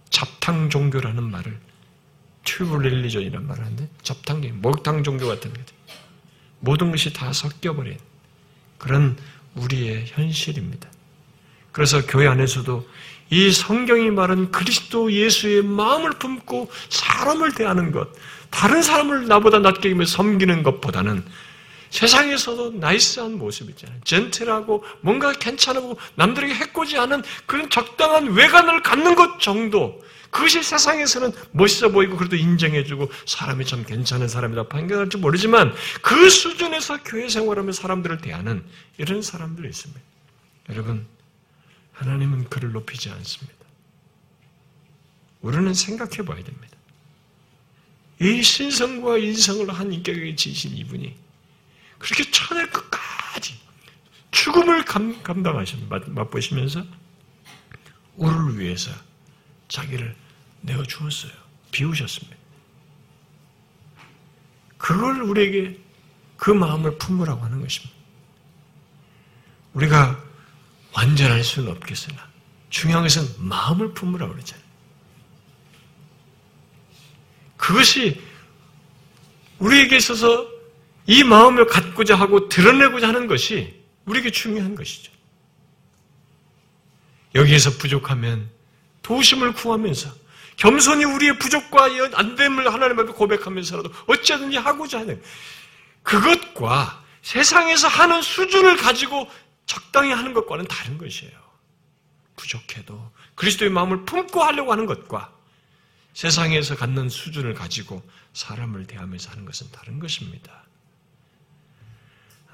[0.10, 1.58] 잡탕 종교라는 말을
[2.44, 5.77] 튜브 릴리전이라는 말을 하는데 잡탕, 목탕 종교 같은 거죠.
[6.60, 7.98] 모든 것이 다 섞여버린
[8.78, 9.18] 그런
[9.56, 10.90] 우리의 현실입니다.
[11.72, 12.88] 그래서 교회 안에서도
[13.30, 18.10] 이 성경이 말한 그리스도 예수의 마음을 품고 사람을 대하는 것,
[18.50, 21.24] 다른 사람을 나보다 낮게 섬기는 것보다는
[21.90, 23.98] 세상에서도 나이스한 모습 있잖아요.
[24.04, 30.02] 젠틀하고 뭔가 괜찮고 남들에게 해코지 않은 그런 적당한 외관을 갖는 것 정도.
[30.30, 37.30] 그것이 세상에서는 멋있어 보이고 그래도 인정해주고 사람이 참 괜찮은 사람이다 판결할지 모르지만 그 수준에서 교회
[37.30, 38.64] 생활하며 사람들을 대하는
[38.98, 40.02] 이런 사람들이 있습니다.
[40.70, 41.08] 여러분,
[41.94, 43.58] 하나님은 그를 높이지 않습니다.
[45.42, 46.78] 우리는 생각해 봐야 됩니다.
[48.20, 51.16] 이 신성과 인성을 한 인격에 지신 이분이
[52.00, 53.60] 그렇게 천의 끝까지
[54.32, 56.84] 죽음을 감, 감당하시 맛보시면서
[58.16, 58.92] 우리를 위해서
[59.68, 60.16] 자기를
[60.62, 61.32] 내어 주었어요.
[61.72, 62.38] 비우셨습니다.
[64.78, 65.80] 그걸 우리에게
[66.38, 67.96] 그 마음을 품으라고 하는 것입니다.
[69.74, 70.24] 우리가
[70.94, 72.28] 완전할 수는 없겠으나
[72.70, 74.66] 중요한 것은 마음을 품으라고 그러잖아요.
[77.58, 78.22] 그것이
[79.60, 80.48] 우리에게 있어서
[81.06, 85.12] 이 마음을 갖고자 하고 드러내고자 하는 것이 우리에게 중요한 것이죠.
[87.36, 88.50] 여기에서 부족하면
[89.08, 90.12] 도심을 구하면서
[90.58, 95.24] 겸손히 우리의 부족과 안됨을 하나님 앞에 고백하면서라도 어찌든지 하고자 하는
[96.04, 99.32] 그것과 세상에서 하는 수준을 가지고
[99.66, 101.32] 적당히 하는 것과는 다른 것이에요.
[102.36, 105.32] 부족해도 그리스도의 마음을 품고 하려고 하는 것과
[106.14, 108.04] 세상에서 갖는 수준을 가지고
[108.34, 110.64] 사람을 대하면서 하는 것은 다른 것입니다.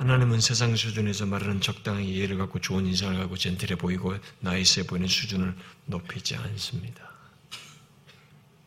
[0.04, 5.56] 하나님은 세상 수준에서 말하는 적당히 이해를 갖고 좋은 인상을 갖고 젠틀해 보이고 나이스해 보이는 수준을
[5.86, 7.10] 높이지 않습니다.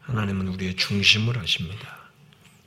[0.00, 1.98] 하나님은 우리의 중심을 아십니다.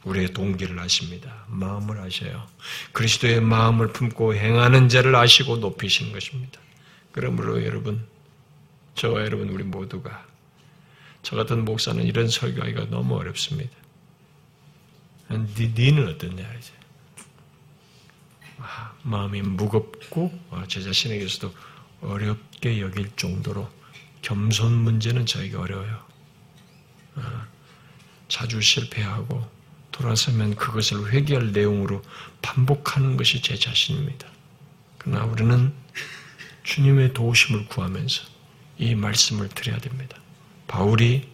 [0.03, 1.45] 우리의 동기를 아십니다.
[1.47, 2.47] 마음을 아셔요.
[2.91, 6.59] 그리스도의 마음을 품고 행하는 자를 아시고 높이시는 것입니다.
[7.11, 8.05] 그러므로 여러분,
[8.93, 10.27] 저와 여러분 우리 모두가
[11.23, 13.75] 저 같은 목사는 이런 설교하기가 너무 어렵습니다.
[15.31, 16.78] 니, 니는 어떠냐 이제 아,
[19.09, 21.53] 마음이 무겁고 아, 제 자신에게서도
[22.01, 23.69] 어렵게 여길 정도로
[24.21, 25.99] 겸손 문제는 저에게 어려워요.
[27.15, 27.47] 아,
[28.27, 29.49] 자주 실패하고
[29.91, 32.01] 돌아서면 그것을 회개할 내용으로
[32.41, 34.27] 반복하는 것이 제 자신입니다.
[34.97, 35.73] 그러나 우리는
[36.63, 38.23] 주님의 도우심을 구하면서
[38.77, 40.17] 이 말씀을 드려야 됩니다.
[40.67, 41.27] 바울이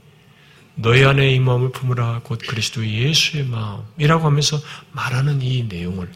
[0.76, 4.60] 너희 안에 이 마음을 품으라 곧 그리스도 예수의 마음이라고 하면서
[4.92, 6.12] 말하는 이 내용을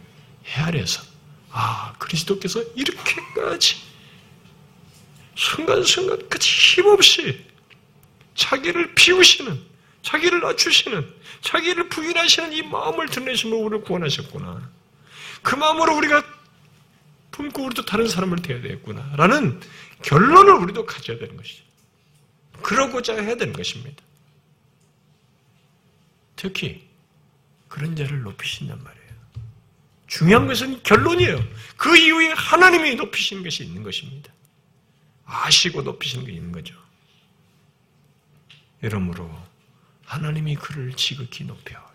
[0.46, 1.09] 헤아려서
[1.52, 3.76] 아 그리스도께서 이렇게까지
[5.36, 7.46] 순간순간까지 힘없이
[8.36, 9.62] 자기를 비우시는
[10.02, 14.70] 자기를 낮추시는 자기를 부인하시는 이 마음을 드러내심으로 우리를 구원하셨구나.
[15.42, 16.24] 그 마음으로 우리가
[17.32, 19.16] 품고 우리도 다른 사람을 대해야 되겠구나.
[19.16, 19.60] 라는
[20.04, 21.64] 결론을 우리도 가져야 되는 것이죠.
[22.62, 24.04] 그러고자 해야 되는 것입니다.
[26.36, 26.88] 특히
[27.68, 28.99] 그런 자를 높이신단 말이에요.
[30.10, 31.40] 중요한 것은 결론이에요.
[31.78, 34.34] 그 이후에 하나님이 높이시는 것이 있는 것입니다.
[35.24, 36.76] 아시고 높이시는 게 있는 거죠.
[38.82, 39.32] 이러므로
[40.06, 41.88] 하나님이 그를 지극히 높여.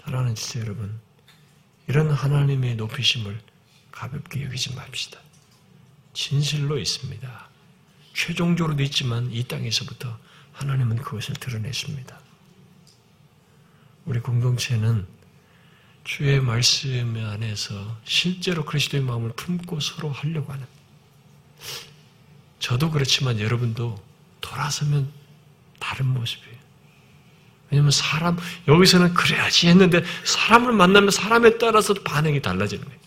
[0.00, 1.00] 사랑하는 지체 여러분,
[1.88, 3.40] 이런 하나님의 높이심을
[3.90, 5.18] 가볍게 여기지 맙시다.
[6.12, 7.48] 진실로 있습니다.
[8.14, 10.16] 최종적으로도 있지만 이 땅에서부터
[10.52, 12.20] 하나님은 그것을 드러냈습니다.
[14.04, 15.15] 우리 공동체는
[16.06, 20.64] 주의 말씀 안에서 실제로 그리스도의 마음을 품고 서로 하려고 하는
[22.60, 24.00] 저도 그렇지만 여러분도
[24.40, 25.10] 돌아서면
[25.80, 26.56] 다른 모습이에요.
[27.70, 28.38] 왜냐면 사람,
[28.68, 33.00] 여기서는 그래야지 했는데 사람을 만나면 사람에 따라서 반응이 달라지는 거예요.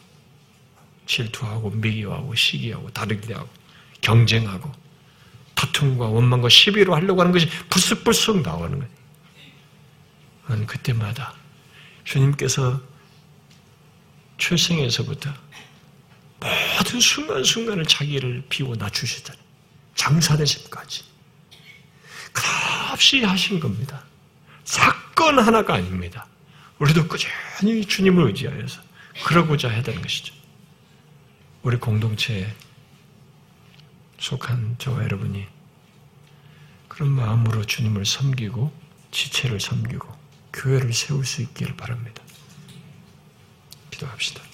[1.06, 3.48] 질투하고 미기하고 시기하고 다르게 하고
[4.02, 4.70] 경쟁하고
[5.56, 8.78] 다툼과 원망과 시비로 하려고 하는 것이 불쑥불쑥 나오는
[10.48, 10.66] 거예요.
[10.68, 11.34] 그때마다
[12.04, 12.89] 주님께서
[14.40, 15.32] 출생에서부터
[16.40, 19.42] 모든 순간순간을 자기를 비워 낮추셨잖아요.
[19.96, 21.04] 장사되심까지.
[22.34, 24.04] 값이 하신 겁니다.
[24.64, 26.26] 사건 하나가 아닙니다.
[26.80, 28.82] 우리도 꾸준히 주님을 의지하여서
[29.26, 30.34] 그러고자 해야 되는 것이죠.
[31.62, 32.54] 우리 공동체에
[34.20, 35.46] 속한 저와 여러분이
[36.88, 38.72] 그런 마음으로 주님을 섬기고
[39.12, 40.08] 지체를 섬기고
[40.54, 42.24] 교회를 세울 수 있기를 바랍니다.
[44.00, 44.49] 기도합시다.